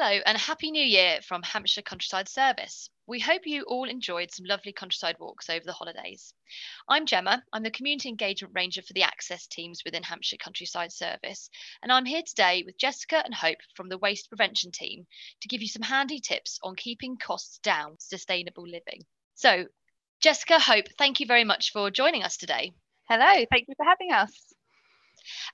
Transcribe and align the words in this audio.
Hello 0.00 0.20
and 0.26 0.38
Happy 0.38 0.70
New 0.70 0.84
Year 0.84 1.18
from 1.22 1.42
Hampshire 1.42 1.82
Countryside 1.82 2.28
Service. 2.28 2.88
We 3.08 3.18
hope 3.18 3.40
you 3.46 3.64
all 3.64 3.88
enjoyed 3.88 4.30
some 4.30 4.46
lovely 4.46 4.72
countryside 4.72 5.16
walks 5.18 5.50
over 5.50 5.64
the 5.64 5.72
holidays. 5.72 6.32
I'm 6.88 7.04
Gemma, 7.04 7.42
I'm 7.52 7.64
the 7.64 7.72
Community 7.72 8.08
Engagement 8.08 8.54
Ranger 8.54 8.80
for 8.82 8.92
the 8.92 9.02
Access 9.02 9.48
teams 9.48 9.82
within 9.84 10.04
Hampshire 10.04 10.36
Countryside 10.36 10.92
Service, 10.92 11.50
and 11.82 11.90
I'm 11.90 12.04
here 12.04 12.22
today 12.24 12.62
with 12.64 12.78
Jessica 12.78 13.24
and 13.24 13.34
Hope 13.34 13.58
from 13.74 13.88
the 13.88 13.98
Waste 13.98 14.28
Prevention 14.28 14.70
team 14.70 15.04
to 15.40 15.48
give 15.48 15.62
you 15.62 15.68
some 15.68 15.82
handy 15.82 16.20
tips 16.20 16.60
on 16.62 16.76
keeping 16.76 17.16
costs 17.16 17.58
down 17.58 17.96
sustainable 17.98 18.68
living. 18.68 19.04
So, 19.34 19.64
Jessica, 20.20 20.60
Hope, 20.60 20.86
thank 20.96 21.18
you 21.18 21.26
very 21.26 21.42
much 21.42 21.72
for 21.72 21.90
joining 21.90 22.22
us 22.22 22.36
today. 22.36 22.70
Hello, 23.08 23.44
thank 23.50 23.66
you 23.66 23.74
for 23.76 23.84
having 23.84 24.12
us. 24.12 24.54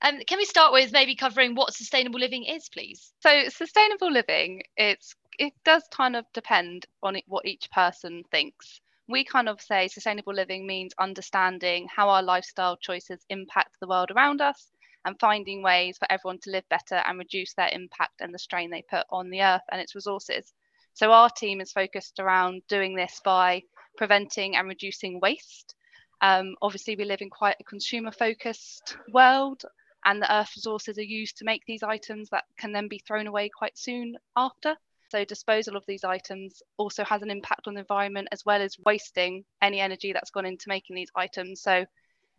Um, 0.02 0.20
can 0.26 0.38
we 0.38 0.44
start 0.44 0.72
with 0.72 0.92
maybe 0.92 1.14
covering 1.14 1.54
what 1.54 1.74
sustainable 1.74 2.20
living 2.20 2.44
is, 2.44 2.68
please? 2.68 3.12
So, 3.20 3.48
sustainable 3.48 4.10
living, 4.10 4.62
it's 4.76 5.14
it 5.38 5.52
does 5.64 5.82
kind 5.90 6.16
of 6.16 6.24
depend 6.32 6.86
on 7.02 7.16
what 7.26 7.46
each 7.46 7.70
person 7.70 8.22
thinks. 8.30 8.80
We 9.08 9.24
kind 9.24 9.48
of 9.48 9.60
say 9.60 9.88
sustainable 9.88 10.34
living 10.34 10.66
means 10.66 10.94
understanding 10.98 11.88
how 11.94 12.08
our 12.08 12.22
lifestyle 12.22 12.76
choices 12.76 13.24
impact 13.28 13.76
the 13.80 13.88
world 13.88 14.10
around 14.10 14.40
us 14.40 14.70
and 15.04 15.18
finding 15.18 15.62
ways 15.62 15.98
for 15.98 16.10
everyone 16.10 16.38
to 16.40 16.50
live 16.50 16.68
better 16.68 17.02
and 17.06 17.18
reduce 17.18 17.54
their 17.54 17.68
impact 17.72 18.20
and 18.20 18.32
the 18.32 18.38
strain 18.38 18.70
they 18.70 18.82
put 18.82 19.04
on 19.10 19.28
the 19.30 19.42
earth 19.42 19.64
and 19.70 19.80
its 19.80 19.94
resources. 19.94 20.52
So, 20.92 21.12
our 21.12 21.30
team 21.30 21.60
is 21.60 21.72
focused 21.72 22.20
around 22.20 22.62
doing 22.68 22.94
this 22.94 23.20
by 23.24 23.62
preventing 23.96 24.56
and 24.56 24.68
reducing 24.68 25.20
waste 25.20 25.74
um, 26.24 26.56
obviously, 26.62 26.96
we 26.96 27.04
live 27.04 27.20
in 27.20 27.28
quite 27.28 27.56
a 27.60 27.64
consumer 27.64 28.10
focused 28.10 28.96
world, 29.12 29.62
and 30.06 30.22
the 30.22 30.34
earth 30.34 30.52
resources 30.56 30.96
are 30.96 31.02
used 31.02 31.36
to 31.36 31.44
make 31.44 31.60
these 31.66 31.82
items 31.82 32.30
that 32.30 32.44
can 32.58 32.72
then 32.72 32.88
be 32.88 32.98
thrown 33.06 33.26
away 33.26 33.50
quite 33.50 33.76
soon 33.76 34.16
after. 34.34 34.74
So, 35.10 35.26
disposal 35.26 35.76
of 35.76 35.84
these 35.86 36.02
items 36.02 36.62
also 36.78 37.04
has 37.04 37.20
an 37.20 37.30
impact 37.30 37.66
on 37.66 37.74
the 37.74 37.80
environment 37.80 38.28
as 38.32 38.42
well 38.42 38.62
as 38.62 38.78
wasting 38.86 39.44
any 39.60 39.80
energy 39.80 40.14
that's 40.14 40.30
gone 40.30 40.46
into 40.46 40.70
making 40.70 40.96
these 40.96 41.10
items. 41.14 41.60
So, 41.60 41.84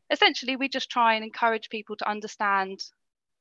essentially, 0.09 0.55
we 0.55 0.67
just 0.67 0.89
try 0.89 1.13
and 1.13 1.23
encourage 1.23 1.69
people 1.69 1.95
to 1.97 2.09
understand 2.09 2.79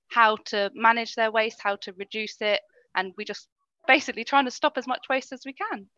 how 0.08 0.36
to 0.50 0.70
manage 0.74 1.14
their 1.14 1.32
waste, 1.32 1.60
how 1.62 1.76
to 1.76 1.94
reduce 1.94 2.36
it, 2.42 2.60
and 2.94 3.14
we 3.16 3.24
just 3.24 3.48
basically 3.86 4.24
trying 4.24 4.44
to 4.44 4.50
stop 4.50 4.76
as 4.76 4.86
much 4.86 5.06
waste 5.08 5.32
as 5.32 5.40
we 5.46 5.54
can. 5.54 5.88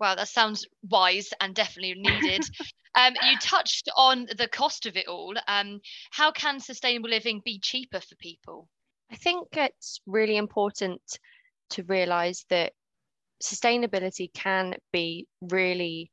Wow, 0.00 0.14
that 0.14 0.28
sounds 0.28 0.66
wise 0.88 1.30
and 1.40 1.54
definitely 1.54 1.94
needed. 1.94 2.40
um, 2.94 3.14
you 3.20 3.36
touched 3.38 3.88
on 3.96 4.26
the 4.36 4.48
cost 4.48 4.86
of 4.86 4.96
it 4.96 5.08
all. 5.08 5.34
Um, 5.46 5.80
how 6.10 6.30
can 6.32 6.60
sustainable 6.60 7.10
living 7.10 7.42
be 7.44 7.58
cheaper 7.58 8.00
for 8.00 8.14
people? 8.16 8.68
I 9.10 9.16
think 9.16 9.48
it's 9.52 10.00
really 10.06 10.36
important 10.36 11.00
to 11.70 11.82
realize 11.84 12.44
that 12.50 12.72
sustainability 13.42 14.32
can 14.32 14.74
be 14.92 15.26
really, 15.40 16.10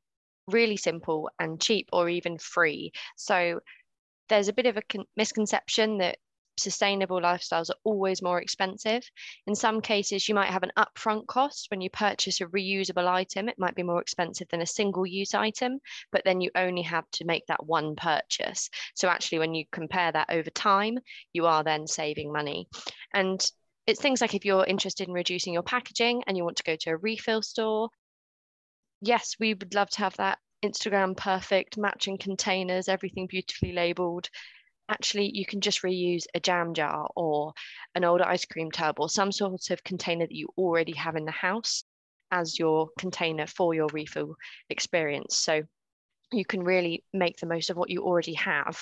really 0.47 0.77
simple 0.77 1.29
and 1.39 1.61
cheap 1.61 1.89
or 1.91 2.09
even 2.09 2.37
free. 2.37 2.91
So 3.15 3.59
there's 4.29 4.47
a 4.47 4.53
bit 4.53 4.65
of 4.65 4.77
a 4.77 4.81
con- 4.81 5.05
misconception 5.15 5.99
that 5.99 6.17
sustainable 6.57 7.21
lifestyles 7.21 7.69
are 7.69 7.79
always 7.83 8.21
more 8.21 8.41
expensive. 8.41 9.03
In 9.47 9.55
some 9.55 9.81
cases, 9.81 10.27
you 10.27 10.35
might 10.35 10.49
have 10.49 10.63
an 10.63 10.71
upfront 10.77 11.27
cost 11.27 11.67
when 11.69 11.81
you 11.81 11.89
purchase 11.89 12.41
a 12.41 12.45
reusable 12.45 13.07
item. 13.07 13.49
It 13.49 13.59
might 13.59 13.75
be 13.75 13.83
more 13.83 14.01
expensive 14.01 14.47
than 14.49 14.61
a 14.61 14.65
single 14.65 15.05
use 15.05 15.33
item, 15.33 15.79
but 16.11 16.23
then 16.25 16.41
you 16.41 16.51
only 16.55 16.83
have 16.83 17.09
to 17.11 17.25
make 17.25 17.45
that 17.47 17.65
one 17.65 17.95
purchase. 17.95 18.69
So, 18.95 19.07
actually, 19.07 19.39
when 19.39 19.53
you 19.53 19.65
compare 19.71 20.11
that 20.11 20.29
over 20.29 20.49
time, 20.49 20.99
you 21.33 21.45
are 21.45 21.63
then 21.63 21.87
saving 21.87 22.31
money. 22.31 22.67
And 23.13 23.39
it's 23.87 24.01
things 24.01 24.21
like 24.21 24.33
if 24.33 24.45
you're 24.45 24.65
interested 24.65 25.07
in 25.07 25.13
reducing 25.13 25.53
your 25.53 25.63
packaging 25.63 26.23
and 26.25 26.35
you 26.35 26.43
want 26.43 26.57
to 26.57 26.63
go 26.63 26.75
to 26.75 26.91
a 26.91 26.97
refill 26.97 27.41
store, 27.41 27.89
yes, 29.01 29.35
we 29.39 29.53
would 29.53 29.75
love 29.75 29.89
to 29.91 29.99
have 29.99 30.17
that 30.17 30.39
Instagram 30.63 31.15
perfect 31.15 31.77
matching 31.77 32.17
containers, 32.17 32.89
everything 32.89 33.27
beautifully 33.27 33.71
labeled 33.71 34.29
actually 34.89 35.31
you 35.33 35.45
can 35.45 35.61
just 35.61 35.81
reuse 35.81 36.25
a 36.33 36.39
jam 36.39 36.73
jar 36.73 37.09
or 37.15 37.53
an 37.95 38.03
old 38.03 38.21
ice 38.21 38.45
cream 38.45 38.71
tub 38.71 38.99
or 38.99 39.09
some 39.09 39.31
sort 39.31 39.69
of 39.71 39.83
container 39.83 40.25
that 40.25 40.35
you 40.35 40.47
already 40.57 40.93
have 40.93 41.15
in 41.15 41.25
the 41.25 41.31
house 41.31 41.83
as 42.31 42.59
your 42.59 42.89
container 42.99 43.47
for 43.47 43.73
your 43.73 43.87
refill 43.93 44.35
experience. 44.69 45.37
So 45.37 45.63
you 46.31 46.45
can 46.45 46.63
really 46.63 47.03
make 47.13 47.37
the 47.37 47.45
most 47.45 47.69
of 47.69 47.77
what 47.77 47.89
you 47.89 48.03
already 48.03 48.33
have 48.33 48.77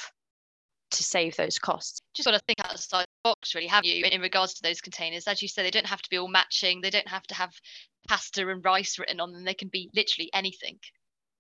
to 0.92 1.04
save 1.04 1.36
those 1.36 1.58
costs. 1.58 2.00
Just 2.14 2.28
got 2.28 2.34
to 2.34 2.42
think 2.48 2.60
outside 2.64 3.06
the 3.06 3.30
box, 3.30 3.56
really, 3.56 3.68
have 3.68 3.84
you, 3.84 4.06
in 4.06 4.22
regards 4.22 4.54
to 4.56 4.64
those 4.64 4.82
containers? 4.82 5.28
As 5.28 5.42
you 5.42 5.48
say, 5.48 5.64
they 5.64 5.72
don't 5.72 5.88
have 5.88 6.02
to 6.02 6.10
be 6.10 6.18
all 6.18 6.28
matching, 6.28 6.82
they 6.82 6.90
don't 6.90 7.08
have 7.08 7.24
to 7.24 7.36
have 7.36 7.52
pasta 8.08 8.48
and 8.48 8.64
rice 8.64 9.00
written 9.00 9.20
on 9.20 9.32
them, 9.32 9.44
they 9.44 9.54
can 9.54 9.70
be 9.70 9.90
literally 9.96 10.30
anything. 10.34 10.78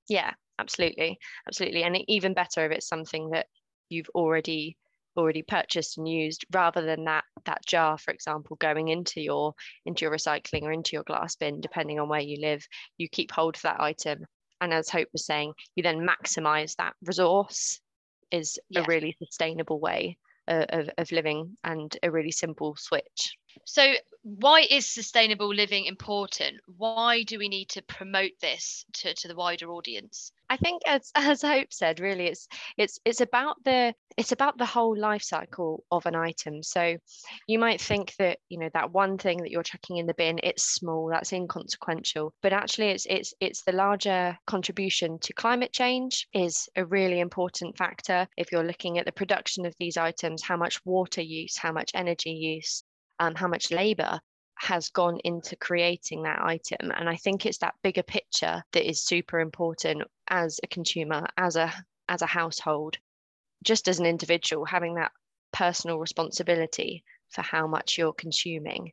Yeah, 0.09 0.31
absolutely. 0.59 1.19
Absolutely. 1.47 1.83
And 1.83 1.97
even 2.07 2.33
better 2.33 2.65
if 2.65 2.71
it's 2.71 2.87
something 2.87 3.29
that 3.29 3.47
you've 3.93 4.09
already 4.15 4.75
already 5.15 5.43
purchased 5.43 5.97
and 5.97 6.07
used 6.07 6.43
rather 6.51 6.81
than 6.81 7.05
that 7.05 7.23
that 7.45 7.63
jar 7.65 7.97
for 7.97 8.11
example 8.11 8.55
going 8.57 8.87
into 8.87 9.21
your 9.21 9.53
into 9.85 10.05
your 10.05 10.11
recycling 10.11 10.63
or 10.63 10.71
into 10.71 10.93
your 10.93 11.03
glass 11.03 11.35
bin 11.35 11.61
depending 11.61 11.99
on 11.99 12.09
where 12.09 12.19
you 12.19 12.37
live 12.41 12.65
you 12.97 13.07
keep 13.07 13.31
hold 13.31 13.55
of 13.55 13.61
that 13.61 13.79
item 13.79 14.25
and 14.59 14.73
as 14.73 14.89
hope 14.89 15.07
was 15.13 15.25
saying 15.25 15.53
you 15.75 15.83
then 15.83 16.07
maximize 16.07 16.75
that 16.77 16.93
resource 17.03 17.79
is 18.31 18.59
yeah. 18.69 18.81
a 18.81 18.85
really 18.85 19.15
sustainable 19.19 19.79
way 19.79 20.17
of, 20.47 20.65
of, 20.69 20.89
of 20.97 21.11
living 21.11 21.55
and 21.63 21.95
a 22.01 22.09
really 22.09 22.31
simple 22.31 22.75
switch 22.75 23.37
so 23.65 23.93
why 24.23 24.65
is 24.69 24.87
sustainable 24.87 25.53
living 25.53 25.85
important 25.85 26.57
why 26.77 27.23
do 27.23 27.37
we 27.37 27.49
need 27.49 27.69
to 27.69 27.81
promote 27.83 28.31
this 28.41 28.85
to, 28.93 29.13
to 29.13 29.27
the 29.27 29.35
wider 29.35 29.67
audience 29.67 30.31
I 30.53 30.57
think 30.57 30.83
as 30.85 31.11
as 31.15 31.41
Hope 31.41 31.73
said, 31.73 31.99
really 31.99 32.27
it's 32.27 32.47
it's 32.77 32.99
it's 33.05 33.21
about 33.21 33.63
the 33.63 33.95
it's 34.17 34.31
about 34.31 34.59
the 34.59 34.65
whole 34.67 34.95
life 34.95 35.23
cycle 35.23 35.83
of 35.89 36.05
an 36.05 36.15
item. 36.15 36.61
So 36.61 36.97
you 37.47 37.57
might 37.57 37.81
think 37.81 38.13
that, 38.19 38.37
you 38.49 38.59
know, 38.59 38.69
that 38.75 38.91
one 38.91 39.17
thing 39.17 39.39
that 39.39 39.49
you're 39.49 39.63
chucking 39.63 39.97
in 39.97 40.05
the 40.05 40.13
bin, 40.13 40.39
it's 40.43 40.63
small, 40.63 41.09
that's 41.09 41.33
inconsequential. 41.33 42.35
But 42.43 42.53
actually 42.53 42.89
it's 42.89 43.07
it's 43.09 43.33
it's 43.39 43.63
the 43.63 43.71
larger 43.71 44.37
contribution 44.45 45.17
to 45.19 45.33
climate 45.33 45.73
change 45.73 46.27
is 46.33 46.69
a 46.75 46.85
really 46.85 47.19
important 47.19 47.75
factor. 47.75 48.27
If 48.37 48.51
you're 48.51 48.63
looking 48.63 48.99
at 48.99 49.05
the 49.05 49.11
production 49.11 49.65
of 49.65 49.73
these 49.79 49.97
items, 49.97 50.43
how 50.43 50.57
much 50.57 50.85
water 50.85 51.21
use, 51.21 51.57
how 51.57 51.71
much 51.71 51.91
energy 51.95 52.31
use, 52.31 52.83
um, 53.19 53.35
how 53.35 53.47
much 53.47 53.71
labor 53.71 54.19
has 54.55 54.89
gone 54.89 55.19
into 55.23 55.55
creating 55.55 56.23
that 56.23 56.41
item. 56.41 56.91
And 56.91 57.09
I 57.09 57.15
think 57.15 57.45
it's 57.45 57.57
that 57.59 57.75
bigger 57.83 58.03
picture 58.03 58.63
that 58.71 58.89
is 58.89 59.03
super 59.03 59.39
important 59.39 60.03
as 60.27 60.59
a 60.63 60.67
consumer, 60.67 61.27
as 61.37 61.55
a 61.55 61.73
as 62.09 62.21
a 62.21 62.27
household, 62.27 62.97
just 63.63 63.87
as 63.87 63.99
an 63.99 64.05
individual, 64.05 64.65
having 64.65 64.95
that 64.95 65.11
personal 65.51 65.99
responsibility 65.99 67.03
for 67.29 67.41
how 67.41 67.67
much 67.67 67.97
you're 67.97 68.13
consuming 68.13 68.91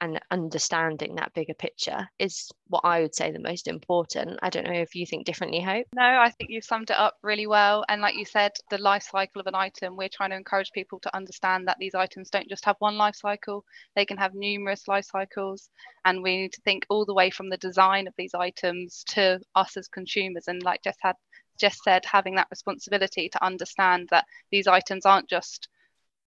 and 0.00 0.20
understanding 0.30 1.14
that 1.14 1.34
bigger 1.34 1.54
picture 1.54 2.08
is 2.18 2.50
what 2.68 2.84
I 2.84 3.00
would 3.00 3.14
say 3.14 3.30
the 3.30 3.38
most 3.38 3.68
important. 3.68 4.38
I 4.42 4.50
don't 4.50 4.66
know 4.66 4.72
if 4.72 4.94
you 4.94 5.06
think 5.06 5.26
differently, 5.26 5.60
Hope. 5.60 5.86
No, 5.94 6.02
I 6.02 6.30
think 6.30 6.50
you've 6.50 6.64
summed 6.64 6.90
it 6.90 6.98
up 6.98 7.16
really 7.22 7.46
well. 7.46 7.84
And 7.88 8.00
like 8.00 8.16
you 8.16 8.24
said, 8.24 8.52
the 8.70 8.78
life 8.78 9.02
cycle 9.10 9.40
of 9.40 9.46
an 9.46 9.54
item, 9.54 9.96
we're 9.96 10.08
trying 10.08 10.30
to 10.30 10.36
encourage 10.36 10.72
people 10.72 10.98
to 11.00 11.16
understand 11.16 11.68
that 11.68 11.76
these 11.78 11.94
items 11.94 12.30
don't 12.30 12.48
just 12.48 12.64
have 12.64 12.76
one 12.78 12.96
life 12.96 13.16
cycle, 13.16 13.64
they 13.94 14.04
can 14.04 14.16
have 14.16 14.34
numerous 14.34 14.88
life 14.88 15.06
cycles. 15.06 15.68
And 16.04 16.22
we 16.22 16.36
need 16.36 16.52
to 16.52 16.62
think 16.62 16.86
all 16.88 17.04
the 17.04 17.14
way 17.14 17.30
from 17.30 17.50
the 17.50 17.56
design 17.56 18.06
of 18.06 18.14
these 18.16 18.34
items 18.34 19.04
to 19.08 19.40
us 19.54 19.76
as 19.76 19.88
consumers. 19.88 20.48
And 20.48 20.62
like 20.62 20.82
Jess 20.82 20.96
had 21.00 21.16
just 21.58 21.82
said, 21.84 22.04
having 22.04 22.36
that 22.36 22.48
responsibility 22.50 23.28
to 23.28 23.44
understand 23.44 24.08
that 24.10 24.24
these 24.50 24.66
items 24.66 25.04
aren't 25.04 25.28
just 25.28 25.68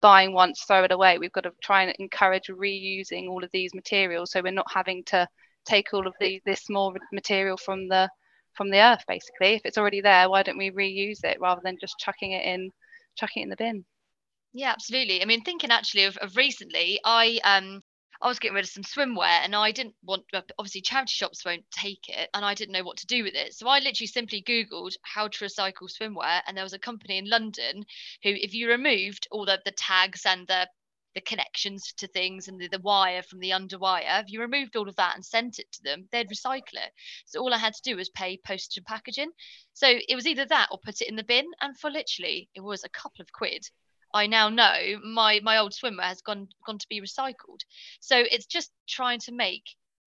buying 0.03 0.35
once, 0.35 0.65
throw 0.65 0.85
it 0.85 0.93
away. 0.93 1.17
We've 1.17 1.33
got 1.33 1.45
to 1.45 1.53
try 1.63 1.85
and 1.85 1.95
encourage 1.99 2.49
reusing 2.49 3.29
all 3.29 3.43
of 3.43 3.51
these 3.53 3.73
materials 3.75 4.33
so 4.33 4.43
we're 4.43 4.53
not 4.53 4.71
having 4.71 5.05
to 5.05 5.27
take 5.65 5.95
all 5.95 6.07
of 6.07 6.15
the, 6.21 6.43
this 6.45 6.69
more 6.69 6.93
material 7.13 7.57
from 7.57 7.89
the 7.89 8.11
from 8.55 8.69
the 8.69 8.81
earth 8.81 9.03
basically. 9.09 9.55
If 9.55 9.63
it's 9.65 9.79
already 9.79 10.03
there, 10.03 10.29
why 10.29 10.43
don't 10.43 10.59
we 10.59 10.71
reuse 10.71 11.25
it 11.25 11.41
rather 11.41 11.63
than 11.65 11.79
just 11.81 11.99
chucking 11.99 12.33
it 12.33 12.45
in 12.45 12.71
chucking 13.17 13.43
it 13.43 13.45
in 13.45 13.51
the 13.51 13.57
bin? 13.57 13.85
Yeah, 14.53 14.73
absolutely. 14.73 15.23
I 15.23 15.25
mean, 15.25 15.43
thinking 15.43 15.71
actually 15.71 16.05
of, 16.05 16.19
of 16.19 16.37
recently, 16.37 17.01
I 17.05 17.41
um 17.45 17.81
I 18.23 18.29
was 18.29 18.39
getting 18.39 18.55
rid 18.55 18.65
of 18.65 18.71
some 18.71 18.85
swimwear 18.85 19.41
and 19.43 19.57
I 19.57 19.73
didn't 19.73 19.97
want, 20.05 20.23
obviously, 20.57 20.81
charity 20.81 21.11
shops 21.11 21.45
won't 21.45 21.69
take 21.73 22.09
it 22.09 22.31
and 22.33 22.45
I 22.45 22.55
didn't 22.55 22.73
know 22.73 22.85
what 22.85 22.99
to 22.99 23.07
do 23.07 23.25
with 23.25 23.35
it. 23.35 23.53
So 23.53 23.67
I 23.67 23.81
literally 23.81 24.07
simply 24.07 24.41
Googled 24.43 24.95
how 25.03 25.27
to 25.27 25.45
recycle 25.45 25.91
swimwear. 25.91 26.41
And 26.47 26.57
there 26.57 26.65
was 26.65 26.73
a 26.73 26.79
company 26.79 27.19
in 27.19 27.29
London 27.29 27.85
who, 28.23 28.31
if 28.31 28.55
you 28.55 28.69
removed 28.69 29.27
all 29.33 29.45
the, 29.45 29.61
the 29.65 29.73
tags 29.73 30.25
and 30.25 30.47
the 30.47 30.69
the 31.15 31.21
connections 31.21 31.93
to 31.99 32.07
things 32.07 32.49
and 32.49 32.59
the, 32.59 32.69
the 32.69 32.79
wire 32.79 33.23
from 33.23 33.39
the 33.41 33.51
underwire, 33.51 34.23
if 34.23 34.31
you 34.31 34.41
removed 34.41 34.77
all 34.77 34.89
of 34.89 34.97
that 34.97 35.15
and 35.15 35.23
sent 35.23 35.59
it 35.59 35.71
to 35.71 35.83
them, 35.83 36.09
they'd 36.11 36.31
recycle 36.31 36.75
it. 36.75 36.91
So 37.27 37.41
all 37.41 37.53
I 37.53 37.59
had 37.59 37.75
to 37.75 37.83
do 37.83 37.97
was 37.97 38.09
pay 38.09 38.39
postage 38.47 38.79
and 38.79 38.87
packaging. 38.87 39.31
So 39.75 39.87
it 40.09 40.15
was 40.15 40.27
either 40.27 40.47
that 40.47 40.69
or 40.71 40.79
put 40.83 41.03
it 41.03 41.09
in 41.09 41.17
the 41.17 41.23
bin. 41.23 41.45
And 41.61 41.79
for 41.79 41.91
literally, 41.91 42.49
it 42.55 42.63
was 42.63 42.83
a 42.85 42.89
couple 42.89 43.21
of 43.21 43.31
quid 43.31 43.69
I 44.15 44.27
now 44.27 44.49
know 44.49 45.01
my 45.05 45.41
my 45.41 45.59
old 45.59 45.73
swimwear 45.73 46.05
has 46.05 46.21
gone 46.23 46.49
gone 46.67 46.79
to 46.79 46.89
be 46.89 47.01
recycled. 47.01 47.61
So 48.01 48.17
it's 48.19 48.47
just 48.47 48.73
trying 48.89 49.21
to 49.21 49.33
make 49.33 49.65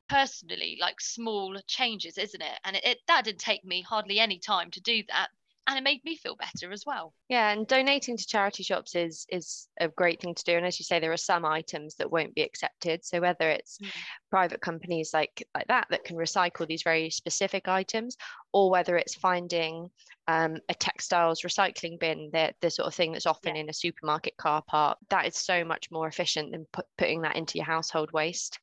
personally 0.09 0.77
like 0.79 1.01
small 1.01 1.59
changes, 1.67 2.17
isn't 2.17 2.41
it? 2.41 2.59
And 2.63 2.75
it, 2.75 2.85
it 2.85 2.99
that 3.07 3.25
didn't 3.25 3.39
take 3.39 3.63
me 3.65 3.81
hardly 3.81 4.19
any 4.19 4.39
time 4.39 4.71
to 4.71 4.81
do 4.81 5.03
that 5.09 5.29
and 5.67 5.77
it 5.77 5.83
made 5.83 6.03
me 6.03 6.15
feel 6.15 6.35
better 6.35 6.71
as 6.71 6.83
well. 6.85 7.13
Yeah, 7.29 7.51
and 7.51 7.65
donating 7.65 8.17
to 8.17 8.25
charity 8.25 8.63
shops 8.63 8.95
is 8.95 9.25
is 9.29 9.67
a 9.79 9.87
great 9.87 10.21
thing 10.21 10.35
to 10.35 10.43
do. 10.43 10.55
And 10.55 10.65
as 10.65 10.79
you 10.79 10.85
say, 10.85 10.99
there 10.99 11.11
are 11.11 11.17
some 11.17 11.45
items 11.45 11.95
that 11.95 12.11
won't 12.11 12.35
be 12.35 12.43
accepted. 12.43 13.03
So 13.03 13.19
whether 13.19 13.49
it's 13.49 13.77
mm. 13.79 13.89
private 14.29 14.61
companies 14.61 15.11
like 15.13 15.47
like 15.55 15.67
that 15.67 15.87
that 15.89 16.03
can 16.03 16.17
recycle 16.17 16.67
these 16.67 16.83
very 16.83 17.09
specific 17.09 17.67
items, 17.67 18.17
or 18.53 18.69
whether 18.69 18.95
it's 18.97 19.15
finding 19.15 19.89
um, 20.27 20.57
a 20.69 20.73
textiles 20.73 21.41
recycling 21.41 21.99
bin, 21.99 22.29
the 22.31 22.53
the 22.61 22.69
sort 22.69 22.87
of 22.87 22.95
thing 22.95 23.11
that's 23.11 23.25
often 23.25 23.55
yeah. 23.55 23.61
in 23.61 23.69
a 23.69 23.73
supermarket 23.73 24.37
car 24.37 24.61
park, 24.67 24.97
that 25.09 25.25
is 25.25 25.35
so 25.35 25.63
much 25.63 25.89
more 25.91 26.07
efficient 26.07 26.51
than 26.51 26.65
put, 26.71 26.85
putting 26.97 27.21
that 27.21 27.35
into 27.35 27.57
your 27.57 27.65
household 27.65 28.11
waste. 28.11 28.59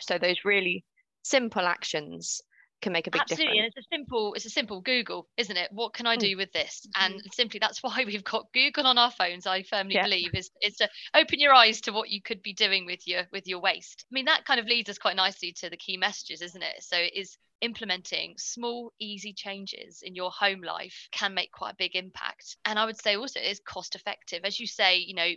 So 0.00 0.18
those 0.18 0.44
really 0.44 0.84
simple 1.22 1.66
actions 1.66 2.40
can 2.82 2.92
make 2.92 3.06
a 3.06 3.10
big 3.10 3.22
Absolutely. 3.22 3.46
difference. 3.46 3.74
And 3.76 3.84
it's 3.84 3.86
a 3.86 3.96
simple, 3.96 4.34
it's 4.34 4.44
a 4.44 4.50
simple 4.50 4.80
Google, 4.80 5.28
isn't 5.36 5.56
it? 5.56 5.70
What 5.72 5.94
can 5.94 6.06
I 6.06 6.14
hmm. 6.14 6.20
do 6.20 6.36
with 6.36 6.52
this? 6.52 6.86
And 6.96 7.14
mm-hmm. 7.14 7.28
simply 7.32 7.60
that's 7.60 7.82
why 7.82 8.04
we've 8.04 8.24
got 8.24 8.52
Google 8.52 8.86
on 8.86 8.98
our 8.98 9.10
phones, 9.10 9.46
I 9.46 9.62
firmly 9.62 9.94
yeah. 9.94 10.04
believe, 10.04 10.34
is 10.34 10.50
is 10.60 10.76
to 10.76 10.88
open 11.14 11.40
your 11.40 11.54
eyes 11.54 11.80
to 11.82 11.92
what 11.92 12.10
you 12.10 12.20
could 12.20 12.42
be 12.42 12.52
doing 12.52 12.84
with 12.84 13.06
your 13.06 13.22
with 13.32 13.46
your 13.46 13.60
waste. 13.60 14.04
I 14.10 14.12
mean, 14.12 14.26
that 14.26 14.44
kind 14.44 14.60
of 14.60 14.66
leads 14.66 14.90
us 14.90 14.98
quite 14.98 15.16
nicely 15.16 15.52
to 15.60 15.70
the 15.70 15.76
key 15.76 15.96
messages, 15.96 16.42
isn't 16.42 16.62
it? 16.62 16.82
So 16.82 16.96
it 16.96 17.14
is 17.14 17.38
implementing 17.62 18.34
small, 18.38 18.92
easy 18.98 19.32
changes 19.32 20.02
in 20.02 20.16
your 20.16 20.30
home 20.32 20.62
life 20.62 21.08
can 21.12 21.32
make 21.32 21.52
quite 21.52 21.72
a 21.72 21.76
big 21.76 21.94
impact. 21.94 22.56
And 22.64 22.78
I 22.78 22.84
would 22.84 23.00
say 23.00 23.16
also 23.16 23.38
it 23.38 23.46
is 23.46 23.60
cost 23.60 23.94
effective. 23.94 24.40
As 24.44 24.58
you 24.58 24.66
say, 24.66 24.96
you 24.96 25.14
know, 25.14 25.30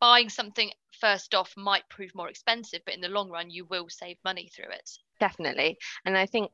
buying 0.00 0.28
something 0.28 0.70
first 1.00 1.34
off 1.34 1.52
might 1.56 1.88
prove 1.90 2.14
more 2.14 2.28
expensive, 2.28 2.82
but 2.86 2.94
in 2.94 3.00
the 3.00 3.08
long 3.08 3.30
run, 3.30 3.50
you 3.50 3.66
will 3.66 3.88
save 3.88 4.16
money 4.24 4.48
through 4.54 4.70
it. 4.72 4.90
Definitely. 5.18 5.76
And 6.04 6.16
I 6.16 6.26
think 6.26 6.52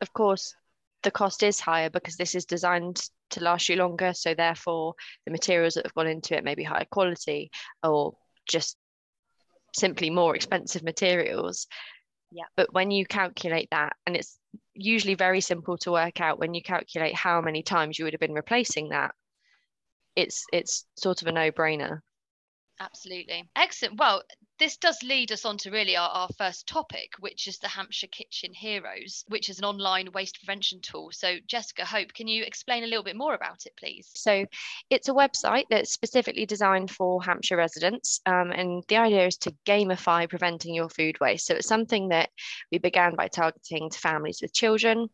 of 0.00 0.12
course, 0.12 0.54
the 1.02 1.10
cost 1.10 1.42
is 1.42 1.60
higher 1.60 1.90
because 1.90 2.16
this 2.16 2.34
is 2.34 2.44
designed 2.44 3.00
to 3.30 3.42
last 3.42 3.68
you 3.68 3.76
longer. 3.76 4.12
So 4.14 4.34
therefore, 4.34 4.94
the 5.24 5.32
materials 5.32 5.74
that 5.74 5.86
have 5.86 5.94
gone 5.94 6.06
into 6.06 6.36
it 6.36 6.44
may 6.44 6.54
be 6.54 6.64
higher 6.64 6.86
quality 6.90 7.50
or 7.82 8.16
just 8.46 8.76
simply 9.74 10.10
more 10.10 10.34
expensive 10.34 10.82
materials. 10.82 11.66
Yeah. 12.32 12.44
But 12.56 12.72
when 12.72 12.90
you 12.90 13.06
calculate 13.06 13.68
that, 13.70 13.94
and 14.06 14.16
it's 14.16 14.38
usually 14.74 15.14
very 15.14 15.40
simple 15.40 15.76
to 15.78 15.92
work 15.92 16.20
out 16.20 16.38
when 16.38 16.54
you 16.54 16.62
calculate 16.62 17.14
how 17.14 17.40
many 17.40 17.62
times 17.62 17.98
you 17.98 18.04
would 18.04 18.14
have 18.14 18.20
been 18.20 18.34
replacing 18.34 18.90
that, 18.90 19.14
it's 20.16 20.44
it's 20.52 20.86
sort 20.96 21.22
of 21.22 21.28
a 21.28 21.32
no-brainer. 21.32 22.00
Absolutely. 22.80 23.46
Excellent. 23.56 23.98
Well, 23.98 24.22
this 24.58 24.78
does 24.78 25.02
lead 25.02 25.32
us 25.32 25.44
on 25.44 25.58
to 25.58 25.70
really 25.70 25.96
our, 25.96 26.08
our 26.08 26.28
first 26.38 26.66
topic, 26.66 27.12
which 27.18 27.46
is 27.46 27.58
the 27.58 27.68
Hampshire 27.68 28.06
Kitchen 28.06 28.54
Heroes, 28.54 29.22
which 29.28 29.50
is 29.50 29.58
an 29.58 29.66
online 29.66 30.10
waste 30.12 30.38
prevention 30.40 30.80
tool. 30.80 31.10
So, 31.12 31.36
Jessica 31.46 31.84
Hope, 31.84 32.14
can 32.14 32.26
you 32.26 32.42
explain 32.42 32.82
a 32.82 32.86
little 32.86 33.04
bit 33.04 33.16
more 33.16 33.34
about 33.34 33.66
it, 33.66 33.74
please? 33.78 34.10
So, 34.14 34.46
it's 34.88 35.10
a 35.10 35.12
website 35.12 35.66
that's 35.68 35.92
specifically 35.92 36.46
designed 36.46 36.90
for 36.90 37.22
Hampshire 37.22 37.58
residents. 37.58 38.20
Um, 38.24 38.50
and 38.50 38.82
the 38.88 38.96
idea 38.96 39.26
is 39.26 39.36
to 39.38 39.54
gamify 39.66 40.28
preventing 40.28 40.74
your 40.74 40.88
food 40.88 41.20
waste. 41.20 41.46
So, 41.46 41.56
it's 41.56 41.68
something 41.68 42.08
that 42.08 42.30
we 42.72 42.78
began 42.78 43.14
by 43.14 43.28
targeting 43.28 43.90
to 43.90 43.98
families 43.98 44.40
with 44.40 44.54
children 44.54 45.10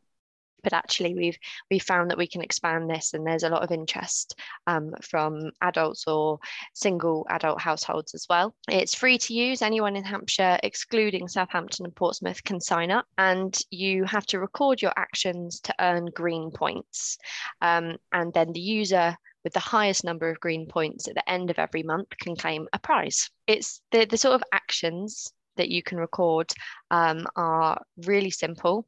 but 0.62 0.72
actually 0.72 1.14
we've 1.14 1.38
we 1.70 1.78
found 1.78 2.10
that 2.10 2.18
we 2.18 2.26
can 2.26 2.42
expand 2.42 2.88
this 2.88 3.14
and 3.14 3.26
there's 3.26 3.42
a 3.42 3.48
lot 3.48 3.62
of 3.62 3.70
interest 3.70 4.38
um, 4.66 4.92
from 5.02 5.50
adults 5.62 6.06
or 6.06 6.38
single 6.74 7.26
adult 7.30 7.60
households 7.60 8.14
as 8.14 8.26
well. 8.28 8.54
It's 8.68 8.94
free 8.94 9.18
to 9.18 9.34
use. 9.34 9.62
Anyone 9.62 9.96
in 9.96 10.04
hampshire 10.04 10.58
excluding 10.62 11.28
southampton 11.28 11.86
and 11.86 11.94
portsmouth 11.94 12.42
can 12.44 12.60
sign 12.60 12.90
up 12.90 13.06
and 13.18 13.56
you 13.70 14.04
have 14.04 14.26
to 14.26 14.40
record 14.40 14.82
your 14.82 14.92
actions 14.96 15.60
to 15.60 15.74
earn 15.80 16.06
green 16.06 16.50
points. 16.50 17.18
Um, 17.60 17.96
and 18.12 18.32
then 18.32 18.52
the 18.52 18.60
user 18.60 19.16
with 19.44 19.52
the 19.52 19.60
highest 19.60 20.02
number 20.02 20.28
of 20.28 20.40
green 20.40 20.66
points 20.66 21.06
at 21.06 21.14
the 21.14 21.30
end 21.30 21.50
of 21.50 21.58
every 21.60 21.84
month 21.84 22.08
can 22.20 22.34
claim 22.34 22.66
a 22.72 22.80
prize. 22.80 23.30
It's 23.46 23.80
the, 23.92 24.04
the 24.04 24.16
sort 24.16 24.34
of 24.34 24.42
actions 24.52 25.32
that 25.56 25.68
you 25.68 25.82
can 25.82 25.98
record 25.98 26.52
um, 26.90 27.26
are 27.36 27.80
really 28.04 28.30
simple 28.30 28.86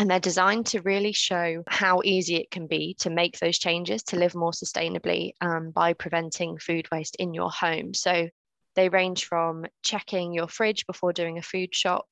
and 0.00 0.10
they're 0.10 0.18
designed 0.18 0.64
to 0.64 0.80
really 0.80 1.12
show 1.12 1.62
how 1.68 2.00
easy 2.02 2.36
it 2.36 2.50
can 2.50 2.66
be 2.66 2.94
to 3.00 3.10
make 3.10 3.38
those 3.38 3.58
changes 3.58 4.02
to 4.02 4.16
live 4.16 4.34
more 4.34 4.50
sustainably 4.50 5.32
um, 5.42 5.72
by 5.72 5.92
preventing 5.92 6.56
food 6.56 6.88
waste 6.90 7.16
in 7.16 7.34
your 7.34 7.50
home. 7.50 7.92
So 7.92 8.30
they 8.76 8.88
range 8.88 9.26
from 9.26 9.66
checking 9.82 10.32
your 10.32 10.48
fridge 10.48 10.86
before 10.86 11.12
doing 11.12 11.36
a 11.36 11.42
food 11.42 11.74
shop, 11.74 12.06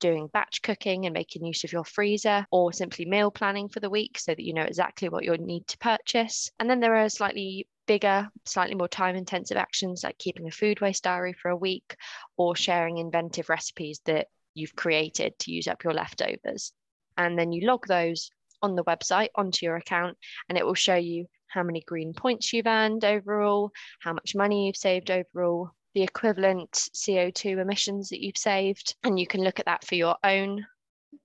doing 0.00 0.26
batch 0.32 0.62
cooking 0.62 1.06
and 1.06 1.14
making 1.14 1.44
use 1.44 1.62
of 1.62 1.70
your 1.70 1.84
freezer, 1.84 2.44
or 2.50 2.72
simply 2.72 3.04
meal 3.04 3.30
planning 3.30 3.68
for 3.68 3.78
the 3.78 3.88
week 3.88 4.18
so 4.18 4.32
that 4.32 4.42
you 4.42 4.52
know 4.52 4.64
exactly 4.64 5.08
what 5.08 5.22
you'll 5.22 5.38
need 5.38 5.64
to 5.68 5.78
purchase. 5.78 6.50
And 6.58 6.68
then 6.68 6.80
there 6.80 6.96
are 6.96 7.08
slightly 7.08 7.68
bigger, 7.86 8.28
slightly 8.46 8.74
more 8.74 8.88
time 8.88 9.14
intensive 9.14 9.56
actions 9.56 10.02
like 10.02 10.18
keeping 10.18 10.48
a 10.48 10.50
food 10.50 10.80
waste 10.80 11.04
diary 11.04 11.34
for 11.34 11.52
a 11.52 11.56
week 11.56 11.94
or 12.36 12.56
sharing 12.56 12.98
inventive 12.98 13.48
recipes 13.48 14.00
that 14.06 14.26
you've 14.54 14.74
created 14.74 15.38
to 15.38 15.52
use 15.52 15.68
up 15.68 15.84
your 15.84 15.94
leftovers 15.94 16.72
and 17.18 17.38
then 17.38 17.52
you 17.52 17.66
log 17.66 17.86
those 17.86 18.30
on 18.62 18.74
the 18.74 18.84
website 18.84 19.28
onto 19.34 19.66
your 19.66 19.76
account 19.76 20.16
and 20.48 20.56
it 20.56 20.64
will 20.64 20.74
show 20.74 20.94
you 20.96 21.26
how 21.48 21.62
many 21.62 21.82
green 21.86 22.12
points 22.12 22.52
you've 22.52 22.66
earned 22.66 23.04
overall, 23.04 23.70
how 24.00 24.12
much 24.12 24.34
money 24.34 24.66
you've 24.66 24.76
saved 24.76 25.10
overall, 25.10 25.70
the 25.94 26.02
equivalent 26.02 26.70
CO2 26.72 27.60
emissions 27.60 28.08
that 28.08 28.22
you've 28.22 28.36
saved. 28.36 28.94
And 29.02 29.18
you 29.18 29.26
can 29.26 29.42
look 29.42 29.58
at 29.58 29.66
that 29.66 29.84
for 29.84 29.94
your 29.94 30.16
own 30.24 30.66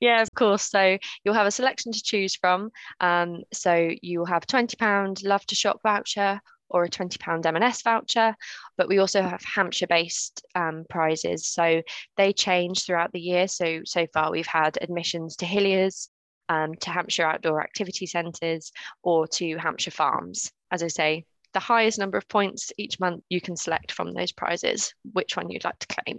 Yeah, 0.00 0.20
of 0.20 0.28
course. 0.34 0.68
So 0.68 0.98
you'll 1.22 1.34
have 1.34 1.46
a 1.46 1.52
selection 1.52 1.92
to 1.92 2.02
choose 2.02 2.34
from. 2.34 2.70
Um, 3.00 3.42
so 3.54 3.90
you'll 4.02 4.26
have 4.26 4.46
£20 4.46 5.24
Love 5.24 5.46
to 5.46 5.54
Shop 5.54 5.80
voucher 5.82 6.40
or 6.74 6.84
a 6.84 6.90
£20 6.90 7.46
M&S 7.46 7.82
voucher. 7.82 8.34
But 8.76 8.88
we 8.88 8.98
also 8.98 9.22
have 9.22 9.42
Hampshire-based 9.42 10.44
um, 10.54 10.84
prizes. 10.90 11.46
So 11.46 11.82
they 12.16 12.32
change 12.32 12.84
throughout 12.84 13.12
the 13.12 13.20
year. 13.20 13.48
So 13.48 13.80
so 13.84 14.06
far 14.12 14.30
we've 14.30 14.46
had 14.46 14.76
admissions 14.82 15.36
to 15.36 15.46
Hilliers, 15.46 16.08
um, 16.48 16.74
to 16.80 16.90
Hampshire 16.90 17.24
Outdoor 17.24 17.62
Activity 17.62 18.06
Centres 18.06 18.72
or 19.02 19.26
to 19.28 19.56
Hampshire 19.56 19.92
Farms. 19.92 20.50
As 20.70 20.82
I 20.82 20.88
say, 20.88 21.24
the 21.52 21.60
highest 21.60 21.98
number 21.98 22.18
of 22.18 22.28
points 22.28 22.72
each 22.76 22.98
month 22.98 23.22
you 23.28 23.40
can 23.40 23.56
select 23.56 23.92
from 23.92 24.12
those 24.12 24.32
prizes 24.32 24.92
which 25.12 25.36
one 25.36 25.50
you'd 25.50 25.64
like 25.64 25.78
to 25.78 25.86
claim. 25.86 26.18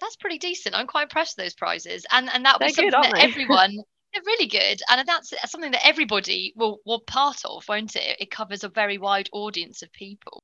That's 0.00 0.16
pretty 0.16 0.38
decent. 0.38 0.74
I'm 0.74 0.88
quite 0.88 1.04
impressed 1.04 1.36
with 1.36 1.44
those 1.44 1.54
prizes. 1.54 2.04
And 2.10 2.28
and 2.32 2.44
that 2.44 2.60
was 2.60 2.74
something 2.74 2.90
that 2.90 3.18
everyone 3.18 3.78
They're 4.12 4.22
really 4.26 4.48
good, 4.48 4.80
and 4.90 5.06
that's 5.06 5.32
something 5.46 5.70
that 5.70 5.86
everybody 5.86 6.52
will 6.56 6.78
want 6.84 7.06
part 7.06 7.42
of, 7.44 7.64
won't 7.68 7.94
it? 7.94 8.16
It 8.20 8.30
covers 8.30 8.64
a 8.64 8.68
very 8.68 8.98
wide 8.98 9.28
audience 9.32 9.82
of 9.82 9.92
people. 9.92 10.42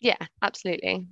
Yeah, 0.00 0.26
absolutely. 0.42 1.06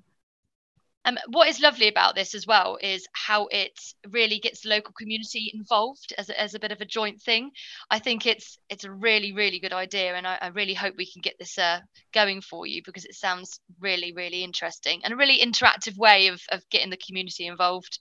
Um, 1.04 1.18
what 1.28 1.48
is 1.48 1.60
lovely 1.60 1.88
about 1.88 2.14
this 2.14 2.34
as 2.34 2.46
well 2.46 2.78
is 2.80 3.08
how 3.12 3.48
it 3.50 3.72
really 4.10 4.38
gets 4.38 4.60
the 4.60 4.68
local 4.68 4.92
community 4.92 5.50
involved 5.52 6.14
as 6.16 6.30
a, 6.30 6.40
as 6.40 6.54
a 6.54 6.60
bit 6.60 6.70
of 6.70 6.80
a 6.80 6.84
joint 6.84 7.20
thing. 7.20 7.50
I 7.90 7.98
think 7.98 8.24
it's 8.24 8.58
it's 8.68 8.84
a 8.84 8.92
really 8.92 9.32
really 9.32 9.58
good 9.58 9.72
idea, 9.72 10.14
and 10.14 10.26
I, 10.26 10.38
I 10.40 10.48
really 10.48 10.74
hope 10.74 10.94
we 10.96 11.10
can 11.10 11.22
get 11.22 11.34
this 11.38 11.58
uh, 11.58 11.80
going 12.14 12.40
for 12.40 12.66
you 12.66 12.82
because 12.84 13.04
it 13.04 13.14
sounds 13.14 13.58
really 13.80 14.12
really 14.12 14.44
interesting 14.44 15.00
and 15.02 15.12
a 15.12 15.16
really 15.16 15.40
interactive 15.40 15.96
way 15.96 16.28
of 16.28 16.40
of 16.50 16.62
getting 16.70 16.90
the 16.90 16.96
community 17.04 17.46
involved. 17.46 17.98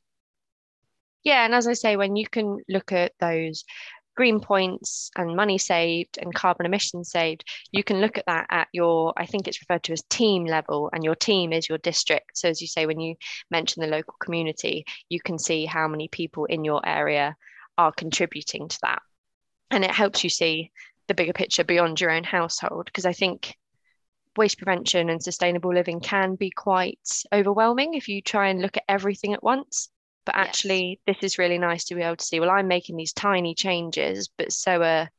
Yeah, 1.23 1.45
and 1.45 1.53
as 1.53 1.67
I 1.67 1.73
say, 1.73 1.95
when 1.95 2.15
you 2.15 2.27
can 2.27 2.59
look 2.67 2.91
at 2.91 3.13
those 3.19 3.63
green 4.15 4.39
points 4.39 5.09
and 5.15 5.35
money 5.35 5.57
saved 5.57 6.17
and 6.17 6.33
carbon 6.33 6.65
emissions 6.65 7.11
saved, 7.11 7.43
you 7.71 7.83
can 7.83 8.01
look 8.01 8.17
at 8.17 8.25
that 8.25 8.47
at 8.49 8.67
your, 8.73 9.13
I 9.17 9.25
think 9.25 9.47
it's 9.47 9.61
referred 9.61 9.83
to 9.83 9.93
as 9.93 10.03
team 10.09 10.45
level, 10.45 10.89
and 10.91 11.03
your 11.03 11.15
team 11.15 11.53
is 11.53 11.69
your 11.69 11.77
district. 11.77 12.37
So, 12.37 12.49
as 12.49 12.61
you 12.61 12.67
say, 12.67 12.85
when 12.85 12.99
you 12.99 13.15
mention 13.49 13.81
the 13.81 13.87
local 13.87 14.15
community, 14.19 14.85
you 15.09 15.19
can 15.21 15.37
see 15.37 15.65
how 15.65 15.87
many 15.87 16.07
people 16.07 16.45
in 16.45 16.65
your 16.65 16.85
area 16.85 17.35
are 17.77 17.91
contributing 17.91 18.67
to 18.67 18.79
that. 18.81 19.01
And 19.69 19.83
it 19.83 19.91
helps 19.91 20.23
you 20.23 20.29
see 20.29 20.71
the 21.07 21.13
bigger 21.13 21.33
picture 21.33 21.63
beyond 21.63 22.01
your 22.01 22.11
own 22.11 22.23
household. 22.23 22.85
Because 22.85 23.05
I 23.05 23.13
think 23.13 23.55
waste 24.35 24.57
prevention 24.57 25.09
and 25.09 25.21
sustainable 25.21 25.73
living 25.73 25.99
can 25.99 26.35
be 26.35 26.51
quite 26.51 27.23
overwhelming 27.33 27.93
if 27.93 28.07
you 28.07 28.21
try 28.21 28.49
and 28.49 28.61
look 28.61 28.77
at 28.77 28.83
everything 28.89 29.33
at 29.33 29.43
once. 29.43 29.89
But 30.25 30.35
actually, 30.35 30.99
this 31.07 31.17
is 31.21 31.37
really 31.37 31.57
nice 31.57 31.85
to 31.85 31.95
be 31.95 32.01
able 32.01 32.17
to 32.17 32.25
see, 32.25 32.39
well, 32.39 32.51
I'm 32.51 32.67
making 32.67 32.95
these 32.95 33.13
tiny 33.13 33.55
changes, 33.55 34.29
but 34.37 34.51
so 34.51 34.81
are 34.83 35.09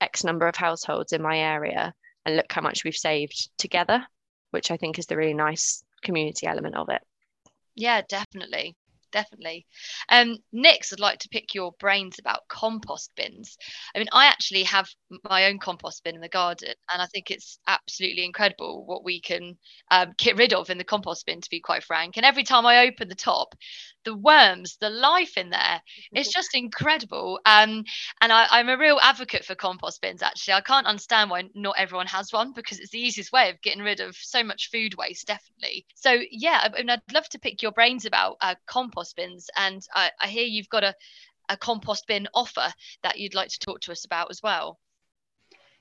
X 0.00 0.24
number 0.24 0.48
of 0.48 0.56
households 0.56 1.12
in 1.12 1.22
my 1.22 1.38
area. 1.38 1.94
And 2.26 2.36
look 2.36 2.52
how 2.52 2.60
much 2.60 2.84
we've 2.84 2.94
saved 2.94 3.50
together, 3.58 4.04
which 4.50 4.70
I 4.70 4.76
think 4.76 4.98
is 4.98 5.06
the 5.06 5.16
really 5.16 5.34
nice 5.34 5.82
community 6.02 6.46
element 6.46 6.74
of 6.74 6.88
it. 6.88 7.02
Yeah, 7.74 8.02
definitely 8.08 8.76
definitely. 9.10 9.66
Um, 10.08 10.38
next, 10.52 10.92
I'd 10.92 11.00
like 11.00 11.18
to 11.20 11.28
pick 11.28 11.54
your 11.54 11.72
brains 11.78 12.18
about 12.18 12.48
compost 12.48 13.12
bins. 13.16 13.56
I 13.94 13.98
mean, 13.98 14.08
I 14.12 14.26
actually 14.26 14.64
have 14.64 14.88
my 15.28 15.46
own 15.46 15.58
compost 15.58 16.04
bin 16.04 16.14
in 16.14 16.20
the 16.20 16.28
garden, 16.28 16.74
and 16.92 17.02
I 17.02 17.06
think 17.06 17.30
it's 17.30 17.58
absolutely 17.66 18.24
incredible 18.24 18.84
what 18.86 19.04
we 19.04 19.20
can 19.20 19.56
um, 19.90 20.12
get 20.18 20.36
rid 20.36 20.52
of 20.52 20.70
in 20.70 20.78
the 20.78 20.84
compost 20.84 21.26
bin, 21.26 21.40
to 21.40 21.50
be 21.50 21.60
quite 21.60 21.84
frank. 21.84 22.16
And 22.16 22.26
every 22.26 22.44
time 22.44 22.66
I 22.66 22.86
open 22.86 23.08
the 23.08 23.14
top, 23.14 23.54
the 24.08 24.16
worms, 24.16 24.78
the 24.80 24.88
life 24.88 25.36
in 25.36 25.50
there, 25.50 25.82
it's 26.12 26.32
just 26.32 26.54
incredible. 26.54 27.38
Um, 27.44 27.84
and 28.22 28.32
I, 28.32 28.58
am 28.58 28.70
a 28.70 28.78
real 28.78 28.98
advocate 29.02 29.44
for 29.44 29.54
compost 29.54 30.00
bins, 30.00 30.22
actually. 30.22 30.54
I 30.54 30.62
can't 30.62 30.86
understand 30.86 31.28
why 31.28 31.44
not 31.54 31.74
everyone 31.76 32.06
has 32.06 32.32
one 32.32 32.54
because 32.54 32.78
it's 32.78 32.90
the 32.90 33.00
easiest 33.00 33.32
way 33.32 33.50
of 33.50 33.60
getting 33.60 33.82
rid 33.82 34.00
of 34.00 34.16
so 34.16 34.42
much 34.42 34.70
food 34.72 34.94
waste, 34.94 35.26
definitely. 35.26 35.84
So, 35.94 36.16
yeah, 36.30 36.60
I 36.62 36.70
mean, 36.70 36.88
I'd 36.88 37.02
love 37.12 37.28
to 37.30 37.38
pick 37.38 37.60
your 37.60 37.72
brains 37.72 38.06
about 38.06 38.38
uh, 38.40 38.54
compost 38.66 39.14
bins. 39.14 39.50
And 39.58 39.82
I, 39.94 40.10
I 40.18 40.28
hear 40.28 40.44
you've 40.44 40.70
got 40.70 40.84
a, 40.84 40.94
a 41.50 41.58
compost 41.58 42.06
bin 42.06 42.28
offer 42.32 42.72
that 43.02 43.18
you'd 43.18 43.34
like 43.34 43.50
to 43.50 43.58
talk 43.58 43.80
to 43.80 43.92
us 43.92 44.06
about 44.06 44.30
as 44.30 44.40
well. 44.42 44.78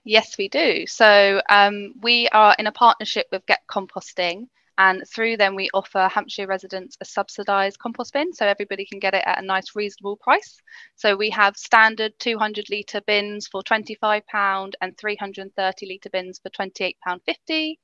Yes, 0.03 0.37
we 0.37 0.49
do. 0.49 0.85
So 0.85 1.41
um, 1.49 1.93
we 2.01 2.27
are 2.27 2.53
in 2.59 2.67
a 2.67 2.73
partnership 2.73 3.27
with 3.31 3.45
Get 3.45 3.61
Composting, 3.71 4.47
and 4.77 5.03
through 5.07 5.37
them 5.37 5.55
we 5.55 5.69
offer 5.73 6.07
Hampshire 6.07 6.47
residents 6.47 6.97
a 7.01 7.05
subsidised 7.05 7.79
compost 7.79 8.13
bin, 8.13 8.33
so 8.33 8.45
everybody 8.45 8.85
can 8.85 8.99
get 8.99 9.13
it 9.13 9.23
at 9.25 9.41
a 9.41 9.45
nice, 9.45 9.75
reasonable 9.75 10.17
price. 10.17 10.61
So 10.95 11.15
we 11.15 11.29
have 11.31 11.57
standard 11.57 12.13
200 12.19 12.69
litre 12.69 13.01
bins 13.01 13.47
for 13.47 13.63
£25 13.63 14.71
and 14.81 14.97
330 14.97 15.85
litre 15.87 16.09
bins 16.09 16.39
for 16.39 16.49
£28.50. 16.49 17.77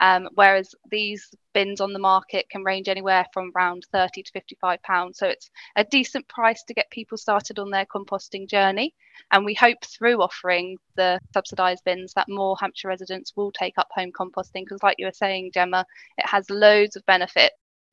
Um, 0.00 0.28
whereas 0.34 0.74
these 0.90 1.28
bins 1.52 1.80
on 1.80 1.92
the 1.92 1.98
market 1.98 2.48
can 2.50 2.64
range 2.64 2.88
anywhere 2.88 3.26
from 3.32 3.52
around 3.54 3.86
30 3.92 4.24
to 4.24 4.32
55 4.32 4.82
pounds. 4.82 5.18
So 5.18 5.28
it's 5.28 5.50
a 5.76 5.84
decent 5.84 6.28
price 6.28 6.62
to 6.64 6.74
get 6.74 6.90
people 6.90 7.16
started 7.16 7.58
on 7.58 7.70
their 7.70 7.86
composting 7.86 8.48
journey. 8.48 8.94
And 9.30 9.44
we 9.44 9.54
hope 9.54 9.78
through 9.84 10.20
offering 10.20 10.76
the 10.96 11.20
subsidised 11.32 11.84
bins 11.84 12.12
that 12.14 12.28
more 12.28 12.56
Hampshire 12.60 12.88
residents 12.88 13.32
will 13.36 13.52
take 13.52 13.78
up 13.78 13.88
home 13.92 14.10
composting 14.12 14.64
because, 14.64 14.82
like 14.82 14.96
you 14.98 15.06
were 15.06 15.12
saying, 15.12 15.52
Gemma, 15.54 15.86
it 16.18 16.26
has 16.26 16.50
loads 16.50 16.96
of 16.96 17.06
benefit, 17.06 17.52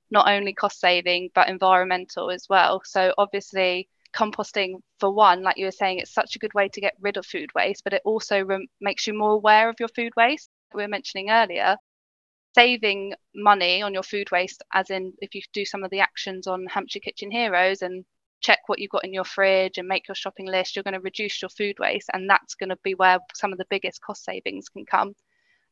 not 0.10 0.28
only 0.28 0.54
cost 0.54 0.80
saving 0.80 1.30
but 1.36 1.50
environmental 1.50 2.32
as 2.32 2.48
well. 2.50 2.82
So 2.84 3.14
obviously 3.18 3.88
composting 4.14 4.76
for 5.00 5.10
one 5.10 5.42
like 5.42 5.58
you 5.58 5.66
were 5.66 5.72
saying 5.72 6.00
it's 6.00 6.14
such 6.14 6.36
a 6.36 6.40
good 6.40 6.54
way 6.54 6.68
to 6.68 6.82
get 6.82 6.94
rid 7.00 7.16
of 7.16 7.26
food 7.26 7.50
waste 7.56 7.82
but 7.84 7.94
it 7.94 8.02
also 8.04 8.44
rem- 8.44 8.68
makes 8.82 9.08
you 9.08 9.14
more 9.14 9.32
aware 9.32 9.70
of 9.70 9.80
your 9.80 9.88
food 9.88 10.12
waste 10.18 10.50
we 10.74 10.84
were 10.84 10.88
mentioning 10.88 11.30
earlier 11.30 11.78
saving 12.56 13.14
money 13.34 13.82
on 13.82 13.94
your 13.94 14.04
food 14.04 14.30
waste, 14.32 14.64
as 14.74 14.90
in 14.90 15.14
if 15.22 15.34
you 15.36 15.42
do 15.54 15.66
some 15.66 15.84
of 15.84 15.92
the 15.92 16.00
actions 16.00 16.48
on 16.48 16.66
Hampshire 16.68 17.00
Kitchen 17.00 17.32
Heroes 17.32 17.82
and 17.82 18.04
check 18.42 18.60
what 18.68 18.80
you've 18.80 18.92
got 18.92 19.06
in 19.06 19.14
your 19.14 19.24
fridge 19.24 19.78
and 19.78 19.88
make 19.88 20.08
your 20.08 20.16
shopping 20.16 20.48
list, 20.48 20.76
you're 20.76 20.84
going 20.84 20.96
to 20.96 21.00
reduce 21.00 21.42
your 21.42 21.50
food 21.50 21.78
waste, 21.80 22.10
and 22.14 22.30
that's 22.30 22.56
going 22.56 22.70
to 22.70 22.78
be 22.84 22.96
where 22.96 23.20
some 23.34 23.52
of 23.52 23.58
the 23.58 23.68
biggest 23.70 24.02
cost 24.02 24.26
savings 24.26 24.68
can 24.68 24.86
come, 24.86 25.14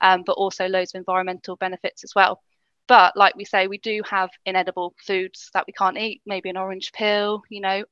um, 0.02 0.24
but 0.26 0.34
also 0.34 0.68
loads 0.68 0.94
of 0.94 1.00
environmental 1.00 1.56
benefits 1.56 2.04
as 2.04 2.14
well. 2.16 2.42
But 2.88 3.16
like 3.16 3.36
we 3.36 3.46
say, 3.46 3.68
we 3.68 3.78
do 3.80 4.02
have 4.10 4.30
inedible 4.46 4.96
foods 5.06 5.50
that 5.54 5.66
we 5.68 5.74
can't 5.74 5.98
eat, 5.98 6.22
maybe 6.26 6.50
an 6.50 6.58
orange 6.58 6.92
peel, 6.92 7.42
you 7.50 7.62
know, 7.62 7.84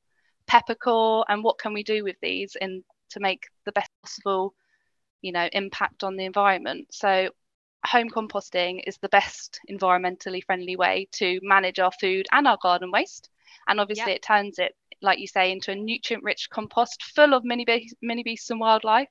peppercorn, 0.46 1.24
and 1.28 1.44
what 1.44 1.58
can 1.58 1.72
we 1.72 1.82
do 1.82 2.02
with 2.04 2.16
these 2.22 2.56
in 2.60 2.82
to 3.10 3.20
make 3.20 3.44
the 3.64 3.72
best 3.72 3.90
possible, 4.02 4.54
you 5.22 5.32
know, 5.32 5.48
impact 5.52 6.04
on 6.04 6.16
the 6.16 6.24
environment? 6.24 6.88
So 6.90 7.30
home 7.86 8.10
composting 8.10 8.82
is 8.86 8.98
the 8.98 9.08
best 9.08 9.60
environmentally 9.70 10.44
friendly 10.44 10.76
way 10.76 11.08
to 11.12 11.38
manage 11.42 11.78
our 11.78 11.92
food 12.00 12.26
and 12.32 12.46
our 12.46 12.58
garden 12.62 12.90
waste. 12.90 13.30
And 13.68 13.80
obviously, 13.80 14.12
it 14.12 14.22
turns 14.22 14.58
it, 14.58 14.74
like 15.02 15.18
you 15.18 15.26
say, 15.26 15.52
into 15.52 15.70
a 15.72 15.76
nutrient 15.76 16.24
rich 16.24 16.48
compost 16.50 17.02
full 17.02 17.34
of 17.34 17.44
mini, 17.44 17.64
be- 17.64 17.92
mini 18.02 18.22
beasts 18.22 18.50
and 18.50 18.60
wildlife. 18.60 19.08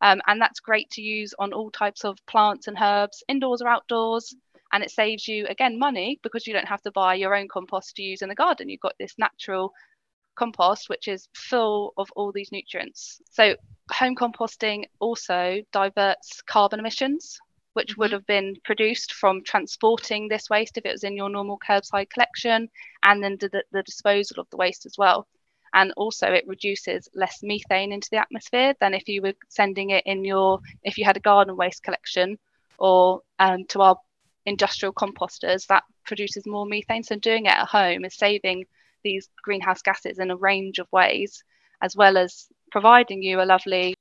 Um, 0.00 0.20
and 0.26 0.40
that's 0.40 0.60
great 0.60 0.90
to 0.90 1.02
use 1.02 1.34
on 1.38 1.52
all 1.52 1.70
types 1.70 2.04
of 2.04 2.18
plants 2.26 2.66
and 2.66 2.76
herbs, 2.80 3.22
indoors 3.28 3.62
or 3.62 3.68
outdoors. 3.68 4.34
And 4.72 4.82
it 4.82 4.90
saves 4.90 5.26
you, 5.26 5.46
again, 5.48 5.78
money 5.78 6.18
because 6.22 6.46
you 6.46 6.52
don't 6.52 6.68
have 6.68 6.82
to 6.82 6.90
buy 6.90 7.14
your 7.14 7.34
own 7.34 7.48
compost 7.48 7.96
to 7.96 8.02
use 8.02 8.22
in 8.22 8.28
the 8.28 8.34
garden. 8.34 8.68
You've 8.68 8.80
got 8.80 8.94
this 8.98 9.14
natural 9.18 9.72
compost, 10.34 10.88
which 10.88 11.08
is 11.08 11.28
full 11.34 11.92
of 11.96 12.08
all 12.16 12.32
these 12.32 12.50
nutrients. 12.52 13.20
So, 13.30 13.56
home 13.90 14.16
composting 14.16 14.84
also 14.98 15.62
diverts 15.72 16.42
carbon 16.42 16.80
emissions 16.80 17.38
which 17.74 17.92
mm-hmm. 17.92 18.00
would 18.00 18.12
have 18.12 18.26
been 18.26 18.56
produced 18.64 19.12
from 19.12 19.44
transporting 19.44 20.28
this 20.28 20.48
waste 20.48 20.78
if 20.78 20.86
it 20.86 20.92
was 20.92 21.04
in 21.04 21.16
your 21.16 21.28
normal 21.28 21.58
curbside 21.58 22.10
collection, 22.10 22.68
and 23.02 23.22
then 23.22 23.36
the, 23.38 23.62
the 23.70 23.82
disposal 23.82 24.40
of 24.40 24.48
the 24.50 24.56
waste 24.56 24.86
as 24.86 24.96
well. 24.98 25.26
And 25.74 25.92
also, 25.96 26.28
it 26.28 26.46
reduces 26.46 27.08
less 27.14 27.40
methane 27.42 27.92
into 27.92 28.08
the 28.10 28.18
atmosphere 28.18 28.74
than 28.80 28.94
if 28.94 29.08
you 29.08 29.22
were 29.22 29.34
sending 29.48 29.90
it 29.90 30.04
in 30.06 30.24
your, 30.24 30.60
if 30.84 30.98
you 30.98 31.04
had 31.04 31.16
a 31.16 31.20
garden 31.20 31.56
waste 31.56 31.82
collection 31.82 32.38
or 32.78 33.22
um, 33.40 33.64
to 33.66 33.80
our 33.82 33.96
industrial 34.46 34.92
composters, 34.92 35.66
that 35.66 35.82
produces 36.06 36.46
more 36.46 36.64
methane. 36.64 37.02
So, 37.02 37.16
doing 37.16 37.46
it 37.46 37.52
at 37.52 37.66
home 37.66 38.04
is 38.04 38.14
saving 38.14 38.66
these 39.02 39.28
greenhouse 39.42 39.82
gases 39.82 40.20
in 40.20 40.30
a 40.30 40.36
range 40.36 40.78
of 40.78 40.86
ways, 40.92 41.42
as 41.82 41.96
well 41.96 42.16
as 42.16 42.46
providing 42.70 43.22
you 43.22 43.40
a 43.40 43.44
lovely 43.44 43.96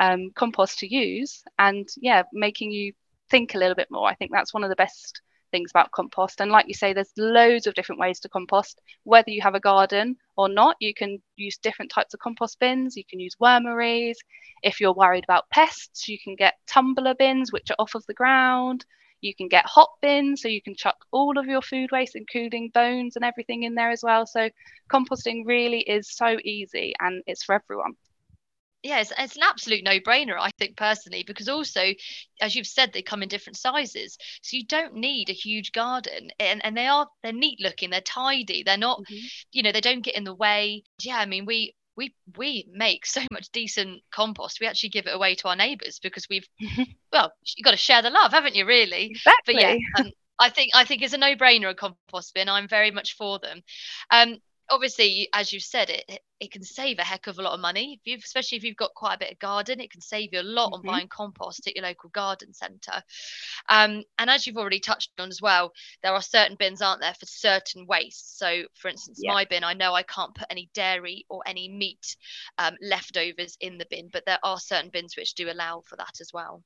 um, 0.00 0.30
compost 0.34 0.78
to 0.80 0.92
use. 0.92 1.42
And 1.58 1.88
yeah 1.96 2.22
making 2.32 2.72
you 2.72 2.92
think 3.30 3.54
a 3.54 3.58
little 3.58 3.74
bit 3.74 3.88
more. 3.90 4.08
I 4.08 4.14
think 4.14 4.30
that's 4.32 4.54
one 4.54 4.64
of 4.64 4.70
the 4.70 4.76
best 4.76 5.20
things 5.50 5.70
about 5.70 5.92
compost. 5.92 6.40
And 6.40 6.50
like 6.50 6.66
you 6.68 6.74
say 6.74 6.92
there's 6.92 7.12
loads 7.16 7.66
of 7.66 7.74
different 7.74 8.00
ways 8.00 8.20
to 8.20 8.28
compost. 8.28 8.80
Whether 9.04 9.30
you 9.30 9.40
have 9.42 9.54
a 9.54 9.60
garden 9.60 10.16
or 10.36 10.48
not 10.48 10.76
you 10.80 10.92
can 10.94 11.18
use 11.36 11.56
different 11.58 11.90
types 11.92 12.14
of 12.14 12.20
compost 12.20 12.58
bins. 12.58 12.96
You 12.96 13.04
can 13.08 13.20
use 13.20 13.36
wormeries. 13.38 14.18
If 14.62 14.80
you're 14.80 14.92
worried 14.94 15.24
about 15.24 15.48
pests 15.50 16.08
you 16.08 16.18
can 16.22 16.34
get 16.36 16.54
tumbler 16.66 17.14
bins 17.14 17.52
which 17.52 17.70
are 17.70 17.76
off 17.78 17.94
of 17.94 18.04
the 18.06 18.14
ground. 18.14 18.84
You 19.20 19.34
can 19.34 19.48
get 19.48 19.64
hot 19.64 19.88
bins 20.02 20.42
so 20.42 20.48
you 20.48 20.60
can 20.60 20.74
chuck 20.74 20.96
all 21.10 21.38
of 21.38 21.46
your 21.46 21.62
food 21.62 21.90
waste 21.92 22.14
including 22.16 22.70
bones 22.74 23.16
and 23.16 23.24
everything 23.24 23.62
in 23.62 23.74
there 23.74 23.90
as 23.90 24.02
well. 24.02 24.26
So 24.26 24.50
composting 24.92 25.46
really 25.46 25.80
is 25.80 26.14
so 26.14 26.36
easy 26.44 26.94
and 27.00 27.22
it's 27.26 27.44
for 27.44 27.54
everyone 27.54 27.94
yeah, 28.84 29.00
it's, 29.00 29.12
it's, 29.18 29.36
an 29.36 29.42
absolute 29.42 29.82
no-brainer, 29.82 30.36
I 30.38 30.50
think 30.58 30.76
personally, 30.76 31.24
because 31.26 31.48
also, 31.48 31.80
as 32.40 32.54
you've 32.54 32.66
said, 32.66 32.92
they 32.92 33.00
come 33.00 33.22
in 33.22 33.28
different 33.30 33.56
sizes, 33.56 34.18
so 34.42 34.58
you 34.58 34.66
don't 34.66 34.94
need 34.94 35.30
a 35.30 35.34
huge 35.34 35.72
garden, 35.72 36.30
and 36.38 36.62
and 36.64 36.76
they 36.76 36.86
are 36.86 37.08
they're 37.22 37.32
neat 37.32 37.60
looking, 37.60 37.88
they're 37.90 38.02
tidy, 38.02 38.62
they're 38.62 38.76
not, 38.76 39.00
mm-hmm. 39.00 39.26
you 39.52 39.62
know, 39.62 39.72
they 39.72 39.80
don't 39.80 40.04
get 40.04 40.16
in 40.16 40.24
the 40.24 40.34
way. 40.34 40.84
Yeah, 41.02 41.16
I 41.16 41.24
mean, 41.24 41.46
we 41.46 41.74
we 41.96 42.14
we 42.36 42.68
make 42.72 43.06
so 43.06 43.22
much 43.32 43.48
decent 43.52 44.02
compost. 44.12 44.60
We 44.60 44.66
actually 44.66 44.90
give 44.90 45.06
it 45.06 45.14
away 45.14 45.34
to 45.36 45.48
our 45.48 45.56
neighbours 45.56 45.98
because 46.02 46.26
we've, 46.28 46.46
well, 47.12 47.32
you've 47.56 47.64
got 47.64 47.70
to 47.70 47.76
share 47.78 48.02
the 48.02 48.10
love, 48.10 48.32
haven't 48.32 48.54
you? 48.54 48.66
Really? 48.66 49.06
Exactly. 49.06 49.54
But 49.54 49.62
yeah. 49.62 49.76
Um, 49.98 50.10
I 50.38 50.50
think 50.50 50.72
I 50.74 50.84
think 50.84 51.02
it's 51.02 51.14
a 51.14 51.18
no-brainer 51.18 51.70
a 51.70 51.74
compost 51.74 52.34
bin. 52.34 52.48
I'm 52.48 52.68
very 52.68 52.90
much 52.90 53.14
for 53.16 53.38
them. 53.38 53.62
Um, 54.10 54.38
obviously 54.70 55.28
as 55.32 55.52
you 55.52 55.60
said 55.60 55.90
it 55.90 56.20
it 56.40 56.50
can 56.50 56.62
save 56.62 56.98
a 56.98 57.02
heck 57.02 57.26
of 57.26 57.38
a 57.38 57.42
lot 57.42 57.54
of 57.54 57.60
money 57.60 57.94
if 57.94 58.00
you've 58.04 58.24
especially 58.24 58.56
if 58.56 58.64
you've 58.64 58.76
got 58.76 58.94
quite 58.94 59.14
a 59.14 59.18
bit 59.18 59.32
of 59.32 59.38
garden 59.38 59.80
it 59.80 59.90
can 59.90 60.00
save 60.00 60.30
you 60.32 60.40
a 60.40 60.42
lot 60.42 60.72
mm-hmm. 60.72 60.88
on 60.88 60.94
buying 60.94 61.08
compost 61.08 61.66
at 61.66 61.76
your 61.76 61.84
local 61.84 62.10
garden 62.10 62.52
centre 62.52 63.02
um, 63.68 64.02
and 64.18 64.30
as 64.30 64.46
you've 64.46 64.56
already 64.56 64.80
touched 64.80 65.10
on 65.18 65.28
as 65.28 65.40
well 65.40 65.72
there 66.02 66.12
are 66.12 66.22
certain 66.22 66.56
bins 66.56 66.82
aren't 66.82 67.00
there 67.00 67.14
for 67.14 67.26
certain 67.26 67.86
waste 67.86 68.38
so 68.38 68.62
for 68.74 68.88
instance 68.88 69.20
yeah. 69.22 69.32
my 69.32 69.44
bin 69.44 69.64
i 69.64 69.74
know 69.74 69.94
i 69.94 70.02
can't 70.02 70.34
put 70.34 70.46
any 70.50 70.68
dairy 70.74 71.24
or 71.28 71.42
any 71.46 71.68
meat 71.68 72.16
um, 72.58 72.74
leftovers 72.82 73.56
in 73.60 73.78
the 73.78 73.86
bin 73.90 74.08
but 74.12 74.24
there 74.26 74.38
are 74.42 74.58
certain 74.58 74.90
bins 74.90 75.16
which 75.16 75.34
do 75.34 75.50
allow 75.50 75.82
for 75.86 75.96
that 75.96 76.20
as 76.20 76.30
well 76.32 76.62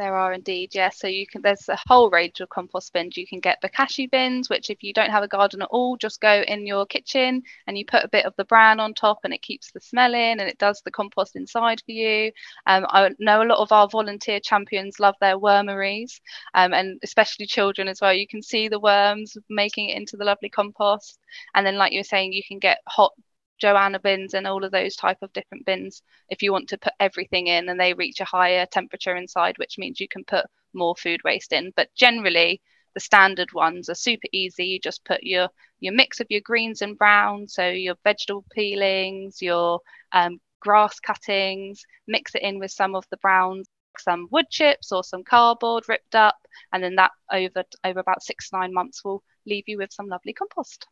There 0.00 0.16
are 0.16 0.32
indeed, 0.32 0.74
yes. 0.74 0.98
So 0.98 1.08
you 1.08 1.26
can 1.26 1.42
there's 1.42 1.68
a 1.68 1.78
whole 1.86 2.08
range 2.08 2.40
of 2.40 2.48
compost 2.48 2.90
bins. 2.94 3.18
You 3.18 3.26
can 3.26 3.38
get 3.38 3.60
bokashi 3.60 4.10
bins, 4.10 4.48
which 4.48 4.70
if 4.70 4.82
you 4.82 4.94
don't 4.94 5.10
have 5.10 5.22
a 5.22 5.28
garden 5.28 5.60
at 5.60 5.68
all, 5.70 5.98
just 5.98 6.22
go 6.22 6.40
in 6.48 6.66
your 6.66 6.86
kitchen 6.86 7.42
and 7.66 7.76
you 7.76 7.84
put 7.84 8.02
a 8.04 8.08
bit 8.08 8.24
of 8.24 8.34
the 8.36 8.46
bran 8.46 8.80
on 8.80 8.94
top 8.94 9.18
and 9.24 9.34
it 9.34 9.42
keeps 9.42 9.70
the 9.70 9.80
smell 9.80 10.14
in 10.14 10.40
and 10.40 10.48
it 10.48 10.56
does 10.56 10.80
the 10.80 10.90
compost 10.90 11.36
inside 11.36 11.82
for 11.84 11.92
you. 11.92 12.32
Um, 12.66 12.86
I 12.88 13.10
know 13.18 13.42
a 13.42 13.44
lot 13.44 13.58
of 13.58 13.72
our 13.72 13.88
volunteer 13.88 14.40
champions 14.40 15.00
love 15.00 15.16
their 15.20 15.38
wormeries 15.38 16.22
um, 16.54 16.72
and 16.72 16.98
especially 17.02 17.44
children 17.44 17.86
as 17.86 18.00
well. 18.00 18.14
You 18.14 18.26
can 18.26 18.40
see 18.40 18.68
the 18.68 18.80
worms 18.80 19.36
making 19.50 19.90
it 19.90 19.98
into 19.98 20.16
the 20.16 20.24
lovely 20.24 20.48
compost. 20.48 21.18
And 21.54 21.66
then 21.66 21.76
like 21.76 21.92
you 21.92 22.00
were 22.00 22.04
saying, 22.04 22.32
you 22.32 22.42
can 22.42 22.58
get 22.58 22.78
hot 22.88 23.12
Joanna 23.60 24.00
bins 24.00 24.34
and 24.34 24.46
all 24.46 24.64
of 24.64 24.72
those 24.72 24.96
type 24.96 25.18
of 25.22 25.32
different 25.32 25.66
bins 25.66 26.02
if 26.28 26.42
you 26.42 26.52
want 26.52 26.68
to 26.70 26.78
put 26.78 26.94
everything 26.98 27.46
in 27.46 27.68
and 27.68 27.78
they 27.78 27.94
reach 27.94 28.20
a 28.20 28.24
higher 28.24 28.66
temperature 28.66 29.16
inside, 29.16 29.58
which 29.58 29.78
means 29.78 30.00
you 30.00 30.08
can 30.08 30.24
put 30.24 30.46
more 30.72 30.94
food 30.96 31.20
waste 31.24 31.52
in. 31.52 31.72
But 31.76 31.94
generally, 31.94 32.60
the 32.94 33.00
standard 33.00 33.52
ones 33.52 33.88
are 33.88 33.94
super 33.94 34.28
easy. 34.32 34.64
You 34.66 34.80
just 34.80 35.04
put 35.04 35.22
your 35.22 35.48
your 35.80 35.94
mix 35.94 36.20
of 36.20 36.26
your 36.30 36.40
greens 36.42 36.82
and 36.82 36.98
browns, 36.98 37.54
so 37.54 37.68
your 37.68 37.94
vegetable 38.04 38.44
peelings, 38.52 39.40
your 39.40 39.80
um, 40.12 40.40
grass 40.60 40.98
cuttings, 41.00 41.82
mix 42.06 42.34
it 42.34 42.42
in 42.42 42.58
with 42.58 42.70
some 42.70 42.94
of 42.94 43.04
the 43.10 43.16
browns, 43.18 43.68
some 43.98 44.28
wood 44.30 44.46
chips 44.50 44.92
or 44.92 45.04
some 45.04 45.24
cardboard 45.24 45.84
ripped 45.88 46.14
up, 46.14 46.36
and 46.72 46.82
then 46.82 46.96
that 46.96 47.12
over 47.32 47.64
over 47.84 48.00
about 48.00 48.22
six 48.22 48.50
nine 48.52 48.72
months 48.72 49.04
will 49.04 49.22
leave 49.46 49.64
you 49.66 49.78
with 49.78 49.92
some 49.92 50.08
lovely 50.08 50.32
compost. 50.32 50.86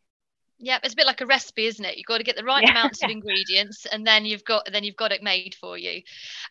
Yeah, 0.58 0.78
it's 0.82 0.94
a 0.94 0.96
bit 0.96 1.06
like 1.06 1.20
a 1.20 1.26
recipe, 1.26 1.66
isn't 1.66 1.84
it? 1.84 1.96
You've 1.96 2.06
got 2.06 2.18
to 2.18 2.24
get 2.24 2.36
the 2.36 2.44
right 2.44 2.64
yeah. 2.64 2.72
amounts 2.72 3.02
of 3.02 3.10
ingredients, 3.10 3.86
and 3.86 4.06
then 4.06 4.24
you've 4.24 4.44
got 4.44 4.68
then 4.72 4.84
you've 4.84 4.96
got 4.96 5.12
it 5.12 5.22
made 5.22 5.54
for 5.54 5.78
you. 5.78 6.02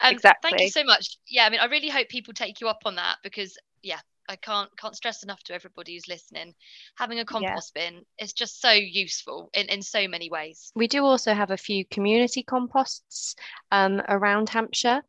Um, 0.02 0.14
exactly. 0.14 0.50
Thank 0.50 0.62
you 0.62 0.70
so 0.70 0.84
much. 0.84 1.18
Yeah, 1.28 1.46
I 1.46 1.50
mean, 1.50 1.60
I 1.60 1.66
really 1.66 1.90
hope 1.90 2.08
people 2.08 2.34
take 2.34 2.62
you 2.62 2.68
up 2.68 2.82
on 2.86 2.96
that 2.96 3.18
because 3.24 3.58
yeah, 3.84 4.00
I 4.30 4.36
can't 4.36 4.70
can't 4.78 4.96
stress 4.96 5.24
enough 5.24 5.44
to 5.44 5.54
everybody 5.54 5.94
who's 5.94 6.08
listening. 6.08 6.54
Having 6.96 7.20
a 7.20 7.26
compost 7.26 7.72
yeah. 7.76 7.90
bin 7.90 8.06
is 8.20 8.34
just 8.34 8.62
so 8.62 8.72
useful 8.72 9.50
in 9.54 9.68
in 9.68 9.82
so 9.82 10.08
many 10.08 10.30
ways. 10.30 10.72
We 10.76 10.88
do 10.88 11.04
also 11.04 11.34
have 11.34 11.52
a 11.52 11.58
few 11.58 11.86
community 11.86 12.44
composts 12.44 13.36
um, 13.72 14.02
around 14.10 14.50
Hampshire, 14.50 15.02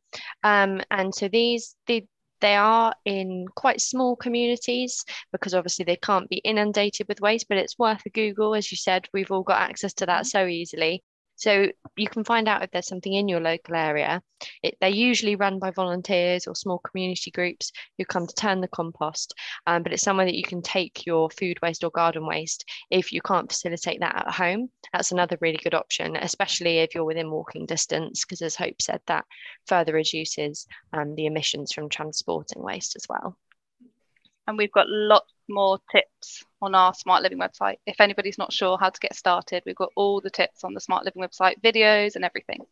um, 0.42 0.80
and 0.90 1.14
so 1.14 1.28
these 1.28 1.76
the 1.86 2.04
they 2.40 2.54
are 2.56 2.94
in 3.04 3.46
quite 3.54 3.80
small 3.80 4.16
communities 4.16 5.04
because 5.32 5.54
obviously 5.54 5.84
they 5.84 5.96
can't 5.96 6.28
be 6.28 6.36
inundated 6.38 7.06
with 7.08 7.20
waste, 7.20 7.46
but 7.48 7.58
it's 7.58 7.78
worth 7.78 8.02
a 8.06 8.10
Google. 8.10 8.54
As 8.54 8.70
you 8.70 8.76
said, 8.76 9.08
we've 9.12 9.30
all 9.30 9.42
got 9.42 9.60
access 9.60 9.94
to 9.94 10.06
that 10.06 10.22
mm-hmm. 10.22 10.38
so 10.38 10.46
easily. 10.46 11.02
So 11.38 11.70
you 11.96 12.08
can 12.08 12.24
find 12.24 12.48
out 12.48 12.64
if 12.64 12.70
there's 12.72 12.88
something 12.88 13.14
in 13.14 13.28
your 13.28 13.40
local 13.40 13.76
area. 13.76 14.20
It, 14.62 14.76
they're 14.80 14.90
usually 14.90 15.36
run 15.36 15.60
by 15.60 15.70
volunteers 15.70 16.48
or 16.48 16.56
small 16.56 16.78
community 16.78 17.30
groups 17.30 17.70
who 17.96 18.04
come 18.04 18.26
to 18.26 18.34
turn 18.34 18.60
the 18.60 18.68
compost, 18.68 19.34
um, 19.66 19.84
but 19.84 19.92
it's 19.92 20.02
somewhere 20.02 20.26
that 20.26 20.34
you 20.34 20.42
can 20.42 20.62
take 20.62 21.06
your 21.06 21.30
food 21.30 21.56
waste 21.62 21.84
or 21.84 21.90
garden 21.90 22.26
waste 22.26 22.64
if 22.90 23.12
you 23.12 23.20
can't 23.22 23.50
facilitate 23.50 24.00
that 24.00 24.26
at 24.26 24.34
home. 24.34 24.68
That's 24.92 25.12
another 25.12 25.38
really 25.40 25.60
good 25.62 25.74
option, 25.74 26.16
especially 26.16 26.78
if 26.78 26.92
you're 26.92 27.04
within 27.04 27.30
walking 27.30 27.66
distance, 27.66 28.24
because 28.24 28.42
as 28.42 28.56
Hope 28.56 28.82
said, 28.82 29.00
that 29.06 29.24
further 29.66 29.92
reduces 29.92 30.66
um, 30.92 31.14
the 31.14 31.26
emissions 31.26 31.72
from 31.72 31.88
transporting 31.88 32.62
waste 32.62 32.96
as 32.96 33.06
well. 33.08 33.36
And 34.48 34.58
we've 34.58 34.72
got 34.72 34.88
lots 34.88 35.32
more 35.48 35.78
tips 35.90 36.44
on 36.60 36.74
our 36.74 36.94
Smart 36.94 37.22
Living 37.22 37.38
website. 37.38 37.76
If 37.86 38.00
anybody's 38.00 38.38
not 38.38 38.52
sure 38.52 38.78
how 38.78 38.90
to 38.90 39.00
get 39.00 39.14
started, 39.14 39.62
we've 39.64 39.76
got 39.76 39.92
all 39.96 40.20
the 40.20 40.30
tips 40.30 40.64
on 40.64 40.74
the 40.74 40.80
Smart 40.80 41.04
Living 41.04 41.22
website, 41.22 41.60
videos 41.62 42.16
and 42.16 42.24
everything. 42.24 42.66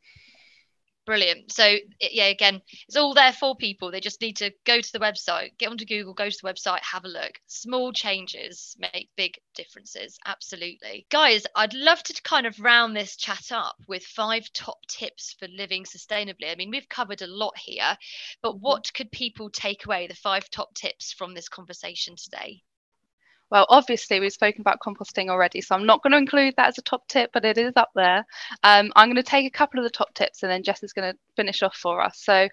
Brilliant. 1.07 1.53
So 1.53 1.77
yeah, 2.01 2.27
again, 2.27 2.61
it's 2.89 2.97
all 2.97 3.15
there 3.15 3.33
for 3.33 3.55
people. 3.55 3.93
They 3.93 4.01
just 4.01 4.21
need 4.21 4.39
to 4.39 4.51
go 4.65 4.81
to 4.81 4.93
the 4.93 4.99
website, 4.99 5.57
get 5.57 5.71
onto 5.71 5.85
Google, 5.85 6.15
go 6.15 6.29
to 6.29 6.39
the 6.43 6.49
website, 6.49 6.81
have 6.81 7.05
a 7.05 7.09
look. 7.09 7.31
Small 7.47 7.93
changes 7.93 8.77
make 8.77 9.09
big 9.17 9.39
differences. 9.55 10.19
Absolutely. 10.27 11.07
Guys, 11.09 11.47
I'd 11.55 11.75
love 11.75 12.03
to 12.03 12.23
kind 12.23 12.45
of 12.45 12.59
round 12.59 12.97
this 12.97 13.15
chat 13.17 13.53
up 13.53 13.77
with 13.87 14.03
five 14.03 14.53
top 14.53 14.79
tips 14.89 15.37
for 15.39 15.47
living 15.47 15.85
sustainably. 15.85 16.51
I 16.51 16.57
mean, 16.57 16.71
we've 16.71 16.89
covered 16.89 17.23
a 17.23 17.29
lot 17.29 17.57
here, 17.57 17.97
but 18.43 18.55
mm-hmm. 18.55 18.63
what 18.63 18.93
could 18.93 19.13
people 19.13 19.49
take 19.49 19.87
away 19.87 20.09
the 20.09 20.17
five 20.17 20.51
top 20.51 20.75
tips 20.75 21.13
from 21.13 21.35
this 21.35 21.49
conversation 21.49 22.17
today? 22.17 22.63
Well, 23.51 23.67
obviously, 23.69 24.19
we've 24.19 24.33
spoken 24.33 24.61
about 24.61 24.81
composting 24.85 25.29
already, 25.29 25.61
so 25.61 25.75
I'm 25.75 25.87
not 25.87 26.03
going 26.03 26.13
to 26.13 26.19
include 26.19 26.55
that 26.57 26.69
as 26.69 26.79
a 26.79 26.83
top 26.83 27.07
tip, 27.09 27.31
but 27.33 27.45
it 27.45 27.59
is 27.59 27.73
up 27.77 27.91
there. 27.95 28.25
Um, 28.65 28.93
I'm 28.97 29.09
going 29.09 29.17
to 29.17 29.23
take 29.23 29.47
a 29.47 29.57
couple 29.57 29.79
of 29.79 29.85
the 29.85 29.91
top 29.91 30.15
tips 30.15 30.43
and 30.43 30.51
then 30.51 30.65
Jess 30.65 30.83
is 30.83 30.93
going 30.93 31.13
to 31.13 31.19
finish 31.37 31.63
off 31.63 31.77
for 31.77 32.01
us. 32.03 32.21
So, 32.23 32.49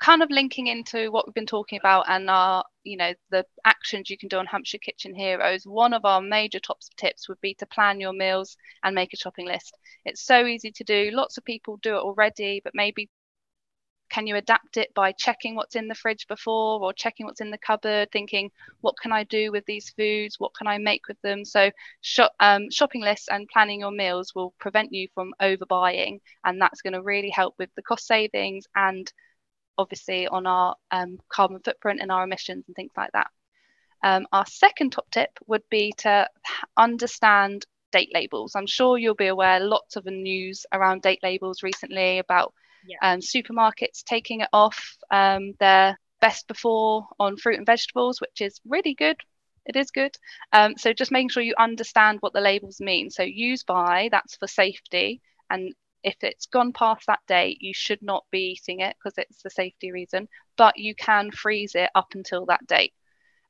kind 0.00 0.22
of 0.22 0.30
linking 0.30 0.66
into 0.66 1.10
what 1.10 1.26
we've 1.26 1.34
been 1.34 1.46
talking 1.46 1.78
about 1.78 2.06
and 2.08 2.28
our, 2.28 2.64
you 2.84 2.96
know, 2.96 3.12
the 3.30 3.44
actions 3.64 4.10
you 4.10 4.18
can 4.18 4.28
do 4.28 4.38
on 4.38 4.46
Hampshire 4.46 4.78
Kitchen 4.78 5.14
Heroes, 5.14 5.64
one 5.64 5.94
of 5.94 6.04
our 6.04 6.20
major 6.20 6.58
top 6.58 6.78
tips 6.96 7.28
would 7.28 7.40
be 7.40 7.54
to 7.54 7.66
plan 7.66 8.00
your 8.00 8.14
meals 8.14 8.56
and 8.82 8.94
make 8.94 9.12
a 9.12 9.16
shopping 9.16 9.46
list. 9.46 9.76
It's 10.04 10.22
so 10.22 10.46
easy 10.46 10.70
to 10.72 10.84
do. 10.84 11.10
Lots 11.12 11.38
of 11.38 11.44
people 11.44 11.78
do 11.78 11.96
it 11.96 12.00
already, 12.00 12.60
but 12.64 12.74
maybe 12.74 13.08
can 14.10 14.26
you 14.26 14.36
adapt 14.36 14.76
it 14.76 14.92
by 14.94 15.12
checking 15.12 15.54
what's 15.54 15.76
in 15.76 15.88
the 15.88 15.94
fridge 15.94 16.26
before 16.26 16.80
or 16.80 16.92
checking 16.92 17.26
what's 17.26 17.40
in 17.40 17.50
the 17.50 17.58
cupboard, 17.58 18.10
thinking, 18.12 18.50
what 18.80 18.96
can 19.00 19.12
I 19.12 19.24
do 19.24 19.52
with 19.52 19.64
these 19.66 19.90
foods? 19.90 20.38
What 20.38 20.54
can 20.54 20.66
I 20.66 20.78
make 20.78 21.08
with 21.08 21.20
them? 21.22 21.44
So, 21.44 21.70
shop, 22.00 22.32
um, 22.40 22.70
shopping 22.70 23.02
lists 23.02 23.28
and 23.30 23.48
planning 23.48 23.80
your 23.80 23.92
meals 23.92 24.34
will 24.34 24.52
prevent 24.58 24.92
you 24.92 25.08
from 25.14 25.32
overbuying, 25.40 26.20
and 26.44 26.60
that's 26.60 26.82
going 26.82 26.94
to 26.94 27.02
really 27.02 27.30
help 27.30 27.54
with 27.58 27.70
the 27.76 27.82
cost 27.82 28.06
savings 28.06 28.66
and 28.74 29.10
obviously 29.78 30.26
on 30.26 30.46
our 30.46 30.74
um, 30.90 31.18
carbon 31.28 31.60
footprint 31.64 32.00
and 32.02 32.12
our 32.12 32.24
emissions 32.24 32.64
and 32.66 32.76
things 32.76 32.92
like 32.96 33.12
that. 33.12 33.28
Um, 34.02 34.26
our 34.32 34.46
second 34.46 34.90
top 34.90 35.10
tip 35.10 35.30
would 35.46 35.62
be 35.70 35.92
to 35.98 36.28
understand 36.76 37.64
date 37.92 38.10
labels. 38.14 38.54
I'm 38.54 38.66
sure 38.66 38.98
you'll 38.98 39.14
be 39.14 39.26
aware 39.26 39.60
lots 39.60 39.96
of 39.96 40.04
the 40.04 40.10
news 40.10 40.64
around 40.72 41.02
date 41.02 41.20
labels 41.22 41.62
recently 41.62 42.18
about 42.18 42.54
yeah. 42.86 42.96
um, 43.02 43.20
supermarkets 43.20 44.02
taking 44.04 44.40
it 44.40 44.48
off 44.52 44.96
um, 45.10 45.52
their 45.58 45.98
best 46.20 46.46
before 46.48 47.06
on 47.18 47.36
fruit 47.36 47.56
and 47.56 47.66
vegetables, 47.66 48.20
which 48.20 48.40
is 48.40 48.60
really 48.66 48.94
good. 48.94 49.16
It 49.66 49.76
is 49.76 49.90
good. 49.90 50.16
Um, 50.52 50.74
so 50.76 50.92
just 50.92 51.12
making 51.12 51.28
sure 51.30 51.42
you 51.42 51.54
understand 51.58 52.18
what 52.20 52.32
the 52.32 52.40
labels 52.40 52.80
mean. 52.80 53.10
So 53.10 53.22
use 53.22 53.62
by, 53.62 54.08
that's 54.10 54.36
for 54.36 54.46
safety. 54.46 55.20
And 55.48 55.74
if 56.02 56.16
it's 56.22 56.46
gone 56.46 56.72
past 56.72 57.06
that 57.06 57.20
date, 57.28 57.58
you 57.60 57.72
should 57.74 58.02
not 58.02 58.24
be 58.30 58.56
eating 58.56 58.80
it 58.80 58.96
because 58.98 59.18
it's 59.18 59.42
the 59.42 59.50
safety 59.50 59.92
reason, 59.92 60.28
but 60.56 60.78
you 60.78 60.94
can 60.94 61.30
freeze 61.30 61.74
it 61.74 61.90
up 61.94 62.08
until 62.14 62.46
that 62.46 62.66
date. 62.66 62.94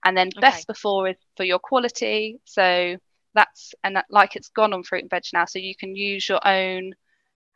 And 0.05 0.17
then 0.17 0.29
okay. 0.29 0.41
best 0.41 0.67
before 0.67 1.09
is 1.09 1.17
for 1.37 1.45
your 1.45 1.59
quality. 1.59 2.41
So 2.45 2.97
that's, 3.35 3.75
and 3.85 3.97
that, 3.97 4.07
like 4.11 4.35
it's 4.35 4.49
gone 4.49 4.73
on 4.73 4.83
fruit 4.83 5.03
and 5.03 5.11
veg 5.11 5.23
now. 5.33 5.45
So 5.45 5.59
you 5.59 5.77
can 5.77 5.95
use 5.95 6.29
your 6.29 6.47
own 6.47 6.93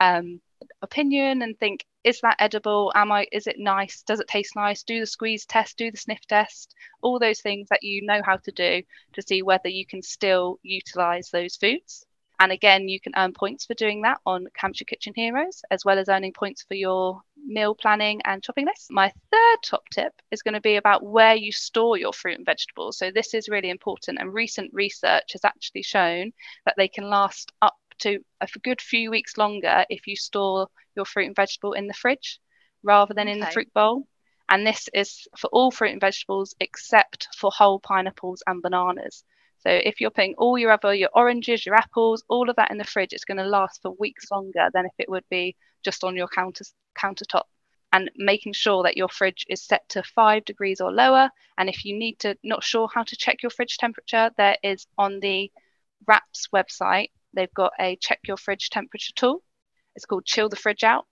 um, 0.00 0.40
opinion 0.82 1.42
and 1.42 1.58
think 1.58 1.84
is 2.04 2.20
that 2.20 2.36
edible? 2.38 2.92
Am 2.94 3.10
i 3.10 3.26
is 3.32 3.46
it 3.46 3.58
nice? 3.58 4.02
Does 4.02 4.20
it 4.20 4.28
taste 4.28 4.54
nice? 4.56 4.82
Do 4.82 5.00
the 5.00 5.06
squeeze 5.06 5.46
test 5.46 5.78
do 5.78 5.90
the 5.90 5.96
sniff 5.96 6.20
test 6.28 6.74
all 7.02 7.18
those 7.18 7.40
things 7.40 7.68
that 7.70 7.82
you 7.82 8.04
know 8.04 8.20
how 8.24 8.36
to 8.36 8.52
do 8.52 8.82
to 9.14 9.22
see 9.22 9.42
whether 9.42 9.68
you 9.68 9.86
can 9.86 10.02
still 10.02 10.58
utilize 10.62 11.30
those 11.30 11.56
foods. 11.56 12.06
And 12.40 12.52
again 12.52 12.88
you 12.88 13.00
can 13.00 13.12
earn 13.16 13.32
points 13.32 13.64
for 13.64 13.74
doing 13.74 14.02
that 14.02 14.18
on 14.26 14.46
Hampshire 14.56 14.84
Kitchen 14.84 15.14
Heroes 15.16 15.62
as 15.70 15.84
well 15.84 15.98
as 15.98 16.08
earning 16.08 16.32
points 16.32 16.62
for 16.62 16.74
your 16.74 17.20
meal 17.46 17.74
planning 17.74 18.20
and 18.24 18.44
shopping 18.44 18.66
list. 18.66 18.90
My 18.90 19.12
third 19.30 19.56
top 19.62 19.84
tip 19.92 20.12
is 20.30 20.42
going 20.42 20.54
to 20.54 20.60
be 20.60 20.76
about 20.76 21.04
where 21.04 21.34
you 21.34 21.52
store 21.52 21.96
your 21.96 22.12
fruit 22.12 22.36
and 22.36 22.46
vegetables. 22.46 22.98
So 22.98 23.10
this 23.10 23.34
is 23.34 23.48
really 23.48 23.70
important 23.70 24.18
and 24.20 24.34
recent 24.34 24.72
research 24.74 25.32
has 25.32 25.44
actually 25.44 25.82
shown 25.82 26.32
that 26.64 26.74
they 26.76 26.88
can 26.88 27.08
last 27.08 27.52
up 27.62 27.76
to 28.00 28.20
a 28.40 28.48
good 28.62 28.80
few 28.80 29.10
weeks 29.10 29.36
longer 29.36 29.84
if 29.88 30.06
you 30.06 30.16
store 30.16 30.68
your 30.96 31.04
fruit 31.04 31.26
and 31.26 31.36
vegetable 31.36 31.72
in 31.72 31.86
the 31.86 31.94
fridge 31.94 32.40
rather 32.82 33.14
than 33.14 33.28
okay. 33.28 33.32
in 33.32 33.40
the 33.40 33.46
fruit 33.46 33.72
bowl. 33.72 34.06
And 34.48 34.66
this 34.66 34.88
is 34.92 35.26
for 35.38 35.48
all 35.48 35.70
fruit 35.70 35.92
and 35.92 36.00
vegetables 36.00 36.54
except 36.60 37.28
for 37.36 37.50
whole 37.50 37.80
pineapples 37.80 38.42
and 38.46 38.62
bananas. 38.62 39.24
So 39.60 39.70
if 39.70 40.00
you're 40.00 40.10
putting 40.10 40.34
all 40.36 40.58
your 40.58 40.72
other, 40.72 40.94
your 40.94 41.08
oranges, 41.14 41.64
your 41.64 41.74
apples, 41.74 42.22
all 42.28 42.50
of 42.50 42.56
that 42.56 42.70
in 42.70 42.76
the 42.76 42.84
fridge, 42.84 43.14
it's 43.14 43.24
going 43.24 43.38
to 43.38 43.44
last 43.44 43.80
for 43.80 43.92
weeks 43.98 44.30
longer 44.30 44.68
than 44.74 44.84
if 44.84 44.92
it 44.98 45.08
would 45.08 45.24
be 45.30 45.56
just 45.82 46.04
on 46.04 46.16
your 46.16 46.28
counter, 46.28 46.64
countertop. 46.98 47.44
And 47.90 48.10
making 48.16 48.54
sure 48.54 48.82
that 48.82 48.96
your 48.96 49.08
fridge 49.08 49.46
is 49.48 49.62
set 49.62 49.88
to 49.90 50.02
five 50.02 50.44
degrees 50.44 50.80
or 50.80 50.92
lower. 50.92 51.30
And 51.56 51.68
if 51.68 51.84
you 51.84 51.96
need 51.96 52.18
to, 52.20 52.36
not 52.42 52.64
sure 52.64 52.88
how 52.92 53.04
to 53.04 53.16
check 53.16 53.42
your 53.42 53.50
fridge 53.50 53.78
temperature, 53.78 54.30
there 54.36 54.56
is 54.64 54.86
on 54.98 55.20
the 55.20 55.50
WRAP's 56.06 56.48
website 56.52 57.10
they've 57.34 57.54
got 57.54 57.72
a 57.80 57.96
check 57.96 58.20
your 58.26 58.36
fridge 58.36 58.70
temperature 58.70 59.12
tool. 59.14 59.42
It's 59.94 60.06
called 60.06 60.24
Chill 60.24 60.48
the 60.48 60.56
Fridge 60.56 60.84
Out. 60.84 61.06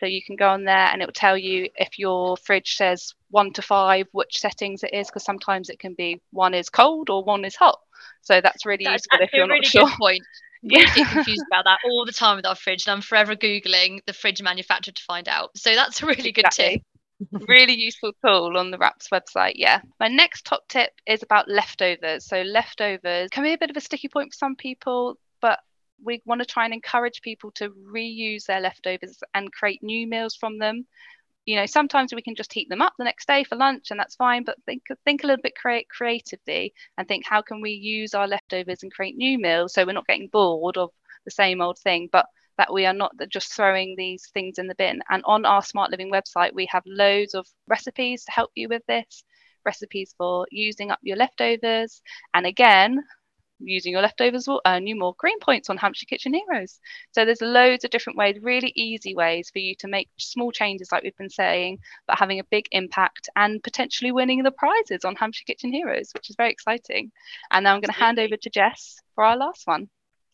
So 0.00 0.06
you 0.06 0.20
can 0.20 0.34
go 0.34 0.48
on 0.48 0.64
there 0.64 0.88
and 0.92 1.00
it 1.00 1.06
will 1.06 1.12
tell 1.12 1.38
you 1.38 1.68
if 1.76 1.96
your 1.96 2.36
fridge 2.36 2.74
says 2.74 3.14
one 3.30 3.52
to 3.52 3.62
five, 3.62 4.08
which 4.10 4.40
settings 4.40 4.82
it 4.82 4.92
is, 4.92 5.06
because 5.06 5.24
sometimes 5.24 5.68
it 5.68 5.78
can 5.78 5.94
be 5.94 6.20
one 6.32 6.54
is 6.54 6.68
cold 6.68 7.08
or 7.08 7.22
one 7.22 7.44
is 7.44 7.54
hot. 7.54 7.78
So 8.22 8.40
that's 8.40 8.66
really 8.66 8.84
that's 8.84 9.06
useful 9.06 9.24
if 9.24 9.32
you're 9.32 9.46
really 9.46 9.60
not 9.60 9.66
sure. 9.66 9.90
point. 10.00 10.22
We 10.64 10.76
get 10.76 11.08
confused 11.08 11.42
about 11.50 11.64
that 11.64 11.80
all 11.84 12.06
the 12.06 12.12
time 12.12 12.36
with 12.36 12.46
our 12.46 12.54
fridge, 12.54 12.86
and 12.86 12.92
I'm 12.92 13.00
forever 13.00 13.34
googling 13.34 13.98
the 14.06 14.12
fridge 14.12 14.40
manufacturer 14.40 14.92
to 14.92 15.02
find 15.02 15.28
out. 15.28 15.50
So 15.58 15.74
that's 15.74 16.00
a 16.04 16.06
really 16.06 16.30
good 16.30 16.46
exactly. 16.46 16.84
tip. 17.32 17.48
really 17.48 17.74
useful 17.74 18.12
tool 18.24 18.56
on 18.56 18.70
the 18.70 18.78
WRAP's 18.78 19.08
website 19.12 19.52
yeah 19.54 19.80
my 20.00 20.08
next 20.08 20.44
top 20.44 20.62
tip 20.68 20.90
is 21.06 21.22
about 21.22 21.48
leftovers 21.48 22.26
so 22.26 22.42
leftovers 22.42 23.28
can 23.30 23.44
be 23.44 23.52
a 23.52 23.58
bit 23.58 23.70
of 23.70 23.76
a 23.76 23.80
sticky 23.80 24.08
point 24.08 24.32
for 24.32 24.36
some 24.36 24.56
people 24.56 25.16
but 25.42 25.58
we 26.02 26.22
want 26.24 26.40
to 26.40 26.46
try 26.46 26.64
and 26.64 26.74
encourage 26.74 27.20
people 27.22 27.50
to 27.52 27.70
reuse 27.70 28.46
their 28.46 28.60
leftovers 28.60 29.18
and 29.34 29.52
create 29.52 29.82
new 29.82 30.06
meals 30.06 30.34
from 30.34 30.58
them. 30.58 30.86
You 31.44 31.56
know 31.56 31.66
sometimes 31.66 32.14
we 32.14 32.22
can 32.22 32.36
just 32.36 32.52
heat 32.52 32.68
them 32.68 32.82
up 32.82 32.94
the 32.96 33.04
next 33.04 33.26
day 33.26 33.42
for 33.42 33.56
lunch 33.56 33.90
and 33.90 33.98
that's 33.98 34.14
fine 34.14 34.44
but 34.44 34.56
think 34.64 34.84
think 35.04 35.24
a 35.24 35.26
little 35.26 35.42
bit 35.42 35.56
create 35.56 35.88
creatively 35.88 36.72
and 36.96 37.08
think 37.08 37.26
how 37.26 37.42
can 37.42 37.60
we 37.60 37.72
use 37.72 38.14
our 38.14 38.28
leftovers 38.28 38.84
and 38.84 38.94
create 38.94 39.16
new 39.16 39.40
meals 39.40 39.74
so 39.74 39.84
we're 39.84 39.92
not 39.92 40.06
getting 40.06 40.28
bored 40.28 40.76
of 40.76 40.90
the 41.24 41.32
same 41.32 41.60
old 41.60 41.80
thing 41.80 42.08
but 42.12 42.26
that 42.58 42.72
we 42.72 42.86
are 42.86 42.94
not 42.94 43.12
just 43.28 43.52
throwing 43.52 43.94
these 43.96 44.28
things 44.34 44.58
in 44.58 44.66
the 44.66 44.74
bin. 44.74 45.00
And 45.10 45.22
on 45.24 45.44
our 45.44 45.62
smart 45.62 45.90
living 45.90 46.10
website 46.10 46.52
we 46.52 46.66
have 46.70 46.82
loads 46.86 47.34
of 47.34 47.46
recipes 47.66 48.24
to 48.24 48.32
help 48.32 48.50
you 48.54 48.68
with 48.68 48.82
this. 48.86 49.24
Recipes 49.64 50.14
for 50.18 50.46
using 50.50 50.90
up 50.90 50.98
your 51.02 51.16
leftovers. 51.16 52.02
And 52.34 52.46
again 52.46 53.02
using 53.64 53.92
your 53.92 54.02
leftovers 54.02 54.46
will 54.46 54.60
earn 54.66 54.86
you 54.86 54.96
more 54.96 55.14
green 55.18 55.38
points 55.38 55.70
on 55.70 55.76
Hampshire 55.76 56.06
Kitchen 56.06 56.34
Heroes. 56.34 56.80
So 57.12 57.24
there's 57.24 57.40
loads 57.40 57.84
of 57.84 57.90
different 57.90 58.18
ways, 58.18 58.38
really 58.40 58.72
easy 58.74 59.14
ways 59.14 59.50
for 59.50 59.58
you 59.58 59.74
to 59.76 59.88
make 59.88 60.08
small 60.18 60.52
changes, 60.52 60.90
like 60.92 61.02
we've 61.02 61.16
been 61.16 61.30
saying, 61.30 61.78
but 62.06 62.18
having 62.18 62.40
a 62.40 62.44
big 62.44 62.66
impact 62.72 63.28
and 63.36 63.62
potentially 63.62 64.12
winning 64.12 64.42
the 64.42 64.50
prizes 64.50 65.04
on 65.04 65.16
Hampshire 65.16 65.44
Kitchen 65.46 65.72
Heroes, 65.72 66.10
which 66.14 66.30
is 66.30 66.36
very 66.36 66.50
exciting. 66.50 67.12
And 67.50 67.64
now 67.64 67.74
I'm 67.74 67.80
going 67.80 67.92
to 67.92 68.00
hand 68.00 68.18
over 68.18 68.36
to 68.36 68.50
Jess 68.50 68.98
for 69.14 69.24
our 69.24 69.36
last 69.36 69.66
one. 69.66 69.88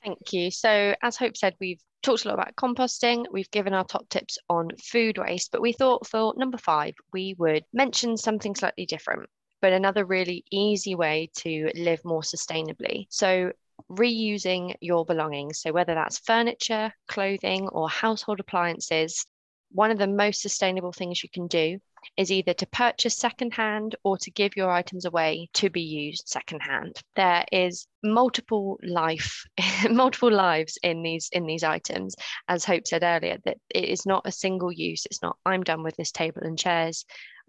Thank 0.05 0.33
you. 0.33 0.51
So, 0.51 0.95
as 1.03 1.17
Hope 1.17 1.37
said, 1.37 1.55
we've 1.61 1.83
talked 2.03 2.25
a 2.25 2.29
lot 2.29 2.35
about 2.35 2.57
composting. 2.57 3.27
We've 3.33 3.51
given 3.51 3.75
our 3.75 3.85
top 3.85 4.09
tips 4.09 4.39
on 4.49 4.71
food 4.83 5.19
waste, 5.19 5.51
but 5.51 5.61
we 5.61 5.73
thought 5.73 6.07
for 6.07 6.35
number 6.37 6.59
five, 6.59 6.95
we 7.13 7.35
would 7.39 7.65
mention 7.73 8.17
something 8.17 8.55
slightly 8.55 8.87
different 8.87 9.29
but 9.61 9.73
another 9.73 10.05
really 10.05 10.45
easy 10.51 10.95
way 10.95 11.31
to 11.39 11.71
live 11.75 12.05
more 12.05 12.23
sustainably. 12.23 13.07
So, 13.11 13.53
reusing 13.91 14.75
your 14.81 15.05
belongings. 15.05 15.61
So, 15.61 15.73
whether 15.73 15.95
that's 15.95 16.19
furniture, 16.19 16.93
clothing, 17.09 17.69
or 17.69 17.89
household 17.89 18.41
appliances, 18.41 19.27
one 19.71 19.91
of 19.91 19.99
the 19.99 20.07
most 20.07 20.43
sustainable 20.43 20.93
things 20.93 21.23
you 21.23 21.29
can 21.29 21.47
do 21.47 21.79
is 22.17 22.31
either 22.31 22.55
to 22.55 22.67
purchase 22.67 23.17
secondhand 23.17 23.97
or 24.05 24.17
to 24.19 24.31
give 24.31 24.57
your 24.57 24.71
items 24.71 25.05
away 25.05 25.49
to 25.53 25.69
be 25.69 25.83
used 25.83 26.29
secondhand. 26.29 27.01
There 27.17 27.45
is 27.53 27.87
multiple 28.03 28.79
life, 28.83 29.45
multiple 29.91 30.33
lives 30.33 30.79
in 30.83 31.03
these 31.03 31.29
in 31.33 31.47
these 31.47 31.65
items. 31.65 32.15
As 32.49 32.65
Hope 32.65 32.87
said 32.87 33.03
earlier, 33.03 33.39
that 33.45 33.59
it 33.71 33.85
is 33.85 34.07
not 34.07 34.27
a 34.27 34.33
single 34.33 34.73
use. 34.73 35.07
It's 35.07 35.23
not 35.23 35.37
I'm 35.45 35.63
done 35.63 35.83
with 35.83 35.97
this 35.97 36.13
table 36.13 36.43
and 36.43 36.59
chairs 36.59 37.05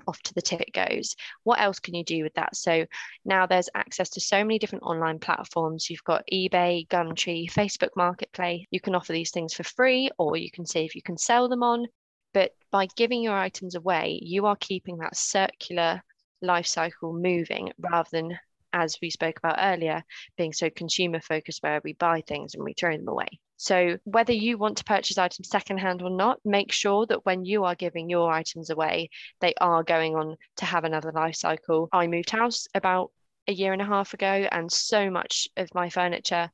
off 0.08 0.22
to 0.24 0.34
the 0.34 0.42
tip 0.42 0.62
it 0.62 0.74
goes. 0.74 1.16
What 1.44 1.60
else 1.60 1.80
can 1.80 1.96
you 1.96 2.04
do 2.04 2.24
with 2.24 2.34
that? 2.36 2.56
So 2.56 2.86
now 3.26 3.46
there's 3.46 3.70
access 3.76 4.10
to 4.12 4.22
so 4.22 4.44
many 4.44 4.60
different 4.60 4.84
online 4.84 5.20
platforms. 5.20 5.90
You've 5.90 6.04
got 6.04 6.24
eBay, 6.32 6.88
Gumtree, 6.88 7.52
Facebook 7.52 7.90
Marketplace. 7.96 8.66
You 8.72 8.80
can 8.80 8.96
offer 8.96 9.14
these 9.14 9.32
things 9.32 9.54
for 9.54 9.64
free, 9.64 10.10
or 10.18 10.38
you 10.38 10.52
can 10.52 10.66
see 10.66 10.86
if 10.86 10.96
you 10.96 11.02
can 11.02 11.18
sell 11.18 11.50
them 11.50 11.64
on. 11.64 11.88
But 12.34 12.52
by 12.72 12.88
giving 12.96 13.24
your 13.24 13.38
items 13.38 13.76
away, 13.76 14.20
you 14.22 14.46
are 14.46 14.56
keeping 14.56 14.98
that 14.98 15.18
circular 15.18 16.04
life 16.42 16.68
cycle 16.68 17.14
moving 17.14 17.72
rather 17.80 18.10
than 18.12 18.40
as 18.72 18.98
we 19.02 19.10
spoke 19.10 19.38
about 19.38 19.58
earlier, 19.60 20.04
being 20.38 20.54
so 20.54 20.70
consumer 20.70 21.20
focused 21.20 21.64
where 21.64 21.82
we 21.84 21.94
buy 21.94 22.22
things 22.22 22.54
and 22.54 22.64
we 22.64 22.74
throw 22.74 22.96
them 22.96 23.08
away. 23.08 23.40
So, 23.62 23.98
whether 24.06 24.32
you 24.32 24.58
want 24.58 24.78
to 24.78 24.86
purchase 24.86 25.18
items 25.18 25.50
secondhand 25.50 26.02
or 26.02 26.10
not, 26.10 26.40
make 26.46 26.72
sure 26.72 27.06
that 27.08 27.26
when 27.26 27.44
you 27.44 27.66
are 27.66 27.76
giving 27.76 28.10
your 28.10 28.32
items 28.32 28.70
away, 28.70 29.10
they 29.42 29.54
are 29.60 29.84
going 29.84 30.16
on 30.16 30.38
to 30.58 30.66
have 30.66 30.86
another 30.86 31.12
life 31.12 31.36
cycle. 31.36 31.90
I 31.92 32.08
moved 32.08 32.30
house 32.30 32.68
about 32.74 33.12
a 33.50 33.52
year 33.52 33.74
and 33.74 33.82
a 33.82 33.86
half 33.86 34.14
ago, 34.14 34.48
and 34.50 34.72
so 34.72 35.10
much 35.10 35.50
of 35.58 35.76
my 35.76 35.90
furniture, 35.90 36.50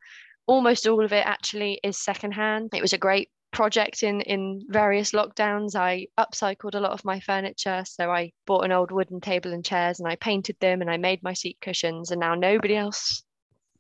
almost 0.47 0.87
all 0.87 1.05
of 1.05 1.13
it 1.13 1.27
actually, 1.27 1.79
is 1.83 2.01
secondhand. 2.01 2.71
It 2.73 2.81
was 2.81 2.93
a 2.93 2.97
great 2.97 3.29
project 3.51 4.01
in 4.01 4.19
in 4.21 4.65
various 4.67 5.11
lockdowns 5.11 5.75
i 5.77 6.05
upcycled 6.17 6.75
a 6.75 6.79
lot 6.79 6.91
of 6.91 7.05
my 7.05 7.21
furniture 7.21 7.83
so 7.85 8.11
i 8.11 8.29
bought 8.45 8.65
an 8.65 8.73
old 8.73 8.91
wooden 8.91 9.21
table 9.21 9.53
and 9.53 9.63
chairs 9.63 9.97
and 9.97 10.09
i 10.09 10.15
painted 10.17 10.57
them 10.59 10.81
and 10.81 10.91
i 10.91 10.97
made 10.97 11.23
my 11.23 11.31
seat 11.31 11.57
cushions 11.61 12.11
and 12.11 12.19
now 12.19 12.35
nobody 12.35 12.75
else 12.75 13.23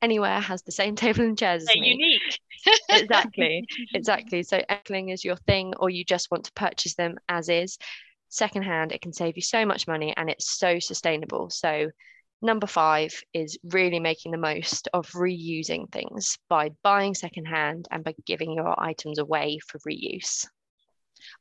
anywhere 0.01 0.39
has 0.39 0.63
the 0.63 0.71
same 0.71 0.95
table 1.03 1.23
and 1.23 1.37
chairs 1.37 1.65
They're 1.65 1.83
unique. 1.83 2.39
Exactly, 2.89 3.65
exactly. 3.93 4.43
So 4.43 4.61
eckling 4.69 5.13
is 5.13 5.23
your 5.23 5.37
thing, 5.37 5.73
or 5.79 5.89
you 5.89 6.03
just 6.03 6.31
want 6.31 6.45
to 6.45 6.53
purchase 6.53 6.95
them 6.95 7.17
as 7.29 7.49
is. 7.49 7.77
Secondhand, 8.29 8.91
it 8.91 9.01
can 9.01 9.13
save 9.13 9.35
you 9.35 9.41
so 9.41 9.65
much 9.65 9.87
money 9.87 10.13
and 10.17 10.29
it's 10.29 10.57
so 10.57 10.79
sustainable. 10.79 11.49
So 11.49 11.91
number 12.41 12.67
five 12.67 13.13
is 13.33 13.57
really 13.63 13.99
making 13.99 14.31
the 14.31 14.37
most 14.37 14.87
of 14.93 15.09
reusing 15.11 15.91
things 15.91 16.37
by 16.49 16.71
buying 16.83 17.15
secondhand 17.15 17.87
and 17.91 18.03
by 18.03 18.13
giving 18.25 18.53
your 18.53 18.79
items 18.81 19.19
away 19.19 19.59
for 19.67 19.79
reuse. 19.87 20.45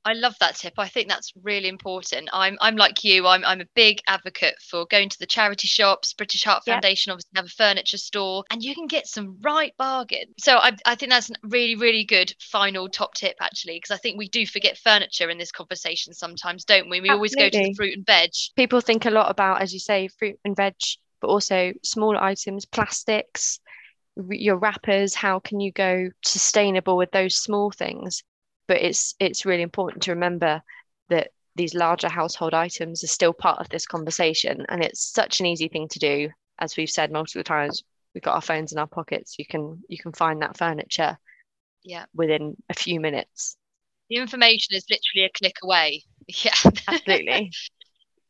I 0.05 0.13
love 0.13 0.35
that 0.41 0.57
tip. 0.57 0.75
I 0.79 0.89
think 0.89 1.09
that's 1.09 1.33
really 1.43 1.69
important. 1.69 2.29
I'm 2.33 2.57
I'm 2.61 2.77
like 2.77 3.05
you. 3.05 3.27
I'm 3.27 3.45
I'm 3.45 3.61
a 3.61 3.67
big 3.75 4.01
advocate 4.07 4.57
for 4.61 4.87
going 4.87 5.09
to 5.09 5.19
the 5.19 5.27
charity 5.27 5.67
shops. 5.69 6.13
British 6.13 6.45
Heart 6.45 6.63
Yep. 6.67 6.75
Foundation 6.75 7.13
obviously 7.13 7.31
have 7.37 7.47
a 7.47 7.49
furniture 7.49 7.99
store, 7.99 8.45
and 8.51 8.63
you 8.63 8.75
can 8.75 8.87
get 8.87 9.07
some 9.07 9.39
right 9.43 9.73
bargain. 9.79 10.27
So 10.39 10.57
I 10.57 10.73
I 10.87 10.95
think 10.95 11.11
that's 11.11 11.31
a 11.31 11.35
really 11.43 11.77
really 11.77 12.05
good 12.05 12.35
final 12.41 12.89
top 12.89 13.15
tip 13.15 13.37
actually, 13.41 13.77
because 13.77 13.95
I 13.95 13.99
think 13.99 14.19
we 14.19 14.29
do 14.29 14.47
forget 14.47 14.79
furniture 14.79 15.31
in 15.31 15.39
this 15.39 15.53
conversation 15.53 16.13
sometimes, 16.13 16.65
don't 16.65 16.91
we? 16.91 17.01
We 17.01 17.11
always 17.11 17.35
go 17.35 17.49
to 17.49 17.59
the 17.59 17.75
fruit 17.75 17.95
and 17.97 18.07
veg. 18.07 18.31
People 18.57 18.81
think 18.81 19.07
a 19.07 19.11
lot 19.11 19.31
about, 19.31 19.63
as 19.63 19.73
you 19.73 19.81
say, 19.81 20.09
fruit 20.09 20.39
and 20.45 20.57
veg, 20.57 20.75
but 21.21 21.29
also 21.29 21.73
small 21.83 22.17
items, 22.17 22.65
plastics, 22.67 23.61
your 24.29 24.57
wrappers. 24.57 25.15
How 25.15 25.41
can 25.41 25.61
you 25.61 25.73
go 25.73 26.11
sustainable 26.25 26.97
with 26.97 27.11
those 27.11 27.37
small 27.37 27.71
things? 27.71 28.23
But 28.67 28.83
it's 28.83 29.15
it's 29.21 29.45
really 29.47 29.63
important 29.63 30.03
to 30.05 30.13
remember 30.13 30.63
that 31.09 31.31
these 31.57 31.75
larger 31.75 32.09
household 32.09 32.55
items 32.55 33.05
are 33.05 33.09
still 33.09 33.33
part 33.33 33.61
of 33.61 33.69
this 33.69 33.87
conversation, 33.87 34.67
and 34.69 34.83
it's 34.83 35.01
such 35.13 35.41
an 35.41 35.47
easy 35.47 35.69
thing 35.69 35.89
to 35.89 35.99
do. 35.99 36.31
As 36.59 36.77
we've 36.77 36.91
said 36.91 37.13
multiple 37.13 37.45
times, 37.45 37.83
we've 38.15 38.23
got 38.23 38.35
our 38.35 38.41
phones 38.43 38.73
in 38.73 38.79
our 38.79 38.87
pockets. 38.87 39.39
You 39.39 39.47
can 39.47 39.83
you 39.89 39.99
can 39.99 40.13
find 40.13 40.43
that 40.43 40.57
furniture 40.59 41.19
Yeah, 41.85 42.07
within 42.15 42.57
a 42.71 42.75
few 42.75 43.01
minutes. 43.01 43.57
the 44.09 44.17
information 44.17 44.75
is 44.75 44.87
literally 44.91 45.27
a 45.27 45.31
click 45.39 45.57
away. 45.63 46.05
Yeah, 46.43 46.55
Absolutely. 46.89 47.55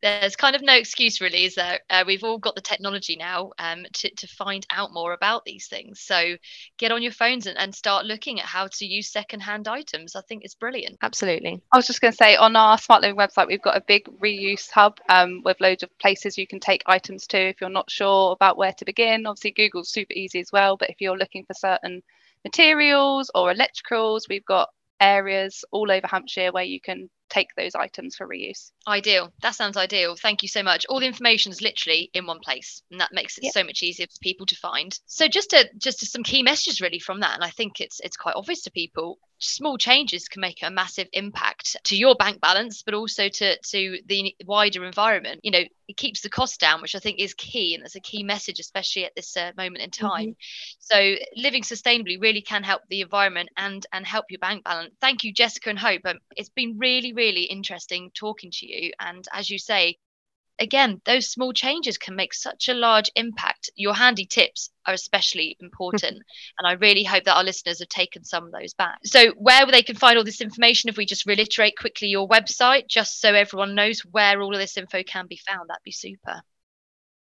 There's 0.01 0.35
kind 0.35 0.55
of 0.55 0.61
no 0.61 0.75
excuse 0.75 1.21
really 1.21 1.45
is 1.45 1.55
there 1.55 1.79
uh, 1.89 2.03
we've 2.05 2.23
all 2.23 2.37
got 2.37 2.55
the 2.55 2.61
technology 2.61 3.15
now 3.15 3.51
um, 3.59 3.85
to, 3.93 4.13
to 4.15 4.27
find 4.27 4.65
out 4.71 4.93
more 4.93 5.13
about 5.13 5.43
these 5.45 5.67
things 5.67 6.01
so 6.01 6.35
get 6.77 6.91
on 6.91 7.01
your 7.01 7.11
phones 7.11 7.47
and, 7.47 7.57
and 7.57 7.73
start 7.73 8.05
looking 8.05 8.39
at 8.39 8.45
how 8.45 8.67
to 8.67 8.85
use 8.85 9.11
secondhand 9.11 9.67
items 9.67 10.15
i 10.15 10.21
think 10.21 10.43
it's 10.43 10.55
brilliant 10.55 10.97
Absolutely. 11.15 11.61
I 11.71 11.77
was 11.77 11.87
just 11.87 12.01
going 12.01 12.11
to 12.11 12.17
say 12.17 12.35
on 12.35 12.55
our 12.55 12.77
Smart 12.77 13.01
Living 13.01 13.15
website, 13.15 13.47
we've 13.47 13.61
got 13.61 13.77
a 13.77 13.81
big 13.81 14.05
reuse 14.19 14.69
hub 14.71 14.99
um, 15.07 15.41
with 15.45 15.61
loads 15.61 15.83
of 15.83 15.97
places 15.99 16.37
you 16.37 16.47
can 16.47 16.59
take 16.59 16.81
items 16.87 17.27
to 17.27 17.37
if 17.37 17.61
you're 17.61 17.69
not 17.69 17.89
sure 17.89 18.31
about 18.31 18.57
where 18.57 18.73
to 18.73 18.85
begin. 18.85 19.25
Obviously, 19.25 19.51
Google's 19.51 19.91
super 19.91 20.13
easy 20.13 20.39
as 20.39 20.51
well, 20.51 20.77
but 20.77 20.89
if 20.89 20.99
you're 20.99 21.17
looking 21.17 21.45
for 21.45 21.53
certain 21.53 22.01
materials 22.43 23.31
or 23.35 23.53
electricals, 23.53 24.27
we've 24.27 24.45
got 24.45 24.69
areas 24.99 25.63
all 25.71 25.91
over 25.91 26.07
Hampshire 26.07 26.51
where 26.51 26.63
you 26.63 26.81
can 26.81 27.09
take 27.29 27.47
those 27.57 27.75
items 27.75 28.15
for 28.15 28.27
reuse. 28.27 28.71
ideal. 28.87 29.33
That 29.41 29.55
sounds 29.55 29.77
ideal. 29.77 30.15
Thank 30.15 30.41
you 30.43 30.47
so 30.49 30.63
much. 30.63 30.85
All 30.87 30.99
the 30.99 31.07
information 31.07 31.51
is 31.51 31.61
literally 31.61 32.09
in 32.13 32.25
one 32.25 32.39
place 32.39 32.83
and 32.91 32.99
that 33.01 33.13
makes 33.13 33.37
it 33.37 33.43
Yep. 33.45 33.53
so 33.53 33.63
much 33.63 33.81
easier 33.83 34.05
for 34.07 34.19
people 34.21 34.45
to 34.47 34.55
find. 34.55 34.97
So 35.05 35.27
just 35.27 35.49
to 35.51 35.69
just 35.77 35.99
to 35.99 36.05
some 36.05 36.23
key 36.23 36.43
messages 36.43 36.81
really 36.81 36.99
from 36.99 37.19
that 37.21 37.35
and 37.35 37.43
i 37.43 37.49
think 37.49 37.79
it's 37.81 37.99
it's 38.01 38.17
quite 38.17 38.35
obvious 38.35 38.63
to 38.63 38.71
people 38.71 39.17
small 39.39 39.77
changes 39.77 40.27
can 40.29 40.39
make 40.41 40.59
a 40.63 40.71
massive 40.71 41.07
impact 41.11 41.75
to 41.83 41.95
your 41.95 42.15
bank 42.15 42.39
balance 42.39 42.83
but 42.83 42.93
also 42.93 43.27
to 43.27 43.57
to 43.63 43.99
the 44.07 44.33
wider 44.45 44.85
environment. 44.85 45.41
You 45.43 45.51
know 45.51 45.63
it 45.87 45.97
keeps 45.97 46.21
the 46.21 46.29
cost 46.29 46.59
down 46.59 46.81
which 46.81 46.95
i 46.95 46.99
think 46.99 47.19
is 47.19 47.33
key 47.35 47.75
and 47.75 47.83
that's 47.83 47.95
a 47.95 47.99
key 47.99 48.23
message 48.23 48.59
especially 48.59 49.05
at 49.05 49.13
this 49.15 49.35
uh, 49.37 49.51
moment 49.57 49.83
in 49.83 49.91
time. 49.91 50.35
So 50.79 51.15
living 51.35 51.63
sustainably 51.63 52.19
really 52.19 52.41
can 52.41 52.63
help 52.63 52.81
the 52.89 53.01
environment 53.01 53.49
and 53.57 53.85
and 53.91 54.05
help 54.05 54.25
your 54.29 54.39
bank 54.39 54.63
balance. 54.63 54.93
Thank 55.01 55.23
you 55.23 55.33
jessica 55.33 55.69
and 55.69 55.79
hope. 55.79 56.01
Um, 56.05 56.19
it's 56.35 56.49
been 56.49 56.77
really 56.79 57.13
really 57.15 57.43
interesting 57.43 58.11
talking 58.13 58.51
to 58.51 58.67
you. 58.67 58.91
And 58.99 59.25
as 59.33 59.49
you 59.49 59.57
say 59.57 59.97
again 60.59 61.01
those 61.05 61.29
small 61.29 61.51
changes 61.51 61.97
can 61.97 62.15
make 62.15 62.33
such 62.33 62.69
a 62.69 62.73
large 62.73 63.09
impact. 63.15 63.69
Your 63.75 63.93
handy 63.93 64.25
tips 64.25 64.69
are 64.85 64.93
especially 64.93 65.57
important 65.61 66.17
and 66.59 66.67
i 66.67 66.73
really 66.73 67.03
hope 67.03 67.23
that 67.25 67.35
our 67.35 67.43
listeners 67.43 67.79
have 67.79 67.89
taken 67.89 68.23
some 68.23 68.45
of 68.45 68.51
those 68.51 68.73
back. 68.73 68.99
So 69.03 69.31
where 69.37 69.65
they 69.65 69.83
can 69.83 69.95
find 69.95 70.17
all 70.17 70.23
this 70.23 70.41
information 70.41 70.89
if 70.89 70.97
we 70.97 71.05
just 71.05 71.25
reiterate 71.25 71.77
quickly 71.77 72.07
your 72.07 72.27
website 72.27 72.87
just 72.87 73.19
so 73.19 73.33
everyone 73.33 73.75
knows 73.75 74.01
where 74.01 74.41
all 74.41 74.53
of 74.53 74.59
this 74.59 74.77
info 74.77 75.03
can 75.03 75.27
be 75.27 75.39
found 75.47 75.69
that'd 75.69 75.83
be 75.83 75.91
super. 75.91 76.41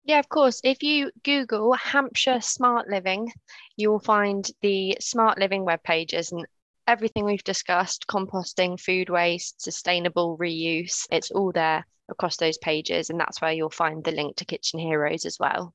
Yeah, 0.07 0.19
of 0.19 0.29
course. 0.29 0.61
If 0.63 0.83
you 0.83 1.09
Google 1.23 1.73
Hampshire 1.73 2.39
Smart 2.39 2.87
Living, 2.87 3.33
you 3.75 3.89
will 3.89 3.99
find 3.99 4.47
the 4.61 4.97
Smart 4.99 5.39
Living 5.39 5.65
web 5.65 5.81
pages 5.81 6.31
and 6.31 6.45
everything 6.87 7.25
we've 7.25 7.43
discussed 7.43 8.07
composting, 8.07 8.79
food 8.79 9.09
waste, 9.09 9.61
sustainable 9.61 10.37
reuse 10.37 11.05
it's 11.11 11.31
all 11.31 11.51
there. 11.51 11.85
across 12.09 12.37
those 12.37 12.57
pages. 12.57 13.09
And 13.09 13.19
that's 13.19 13.41
where 13.41 13.51
you'll 13.51 13.69
find 13.69 14.03
the 14.03 14.11
link 14.11 14.35
to 14.37 14.45
Kitchen 14.45 14.79
Heroes 14.79 15.25
as 15.25 15.39
well. 15.39 15.73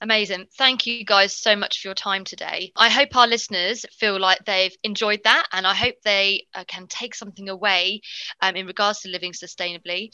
Amazing. 0.00 0.46
Thank 0.58 0.86
you 0.86 1.04
guys 1.04 1.34
so 1.34 1.56
much 1.56 1.80
for 1.80 1.88
your 1.88 1.94
time 1.94 2.24
today. 2.24 2.72
I 2.76 2.90
hope 2.90 3.16
our 3.16 3.26
listeners 3.26 3.86
feel 3.98 4.20
like 4.20 4.44
they've 4.44 4.76
enjoyed 4.82 5.22
that 5.24 5.46
and 5.52 5.66
I 5.66 5.74
hope 5.74 5.94
they 6.04 6.46
uh, 6.54 6.64
can 6.68 6.86
take 6.86 7.14
something 7.14 7.48
away 7.48 8.02
um, 8.42 8.56
in 8.56 8.66
regards 8.66 9.00
to 9.00 9.08
living 9.08 9.32
sustainably. 9.32 10.10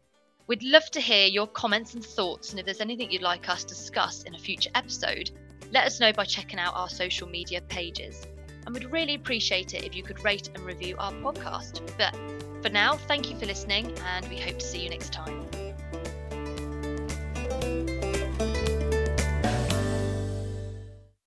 We'd 0.47 0.63
love 0.63 0.89
to 0.93 1.01
hear 1.01 1.27
your 1.27 1.47
comments 1.47 1.95
and 1.95 2.05
thoughts, 2.05 2.51
and 2.51 2.59
if 2.59 2.67
there's 2.67 2.81
anything 2.81 3.11
you'd 3.11 3.23
like 3.23 3.49
us 3.49 3.63
to 3.65 3.75
discuss 3.75 4.25
in 4.25 4.35
a 4.35 4.39
future 4.39 4.71
episode, 4.75 5.31
let 5.71 5.87
us 5.87 6.01
know 6.01 6.13
by 6.13 6.25
checking 6.25 6.59
out 6.59 6.75
our 6.75 6.89
social 6.89 7.29
media 7.29 7.61
pages 7.63 8.27
and 8.65 8.75
would 8.75 8.91
really 8.93 9.15
appreciate 9.15 9.75
it 9.75 9.85
if 9.85 9.95
you 9.95 10.03
could 10.03 10.23
rate 10.25 10.51
and 10.55 10.65
review 10.65 10.97
our 10.99 11.13
podcast. 11.13 11.81
But 11.99 12.17
for 12.63 12.69
now, 12.69 12.97
thank 12.97 13.31
you 13.31 13.39
for 13.39 13.47
listening, 13.47 13.97
and 14.15 14.29
we 14.29 14.39
hope 14.39 14.59
to 14.59 14.67
see 14.67 14.83
you 14.83 14.91
next 14.91 15.13
time. 15.13 15.49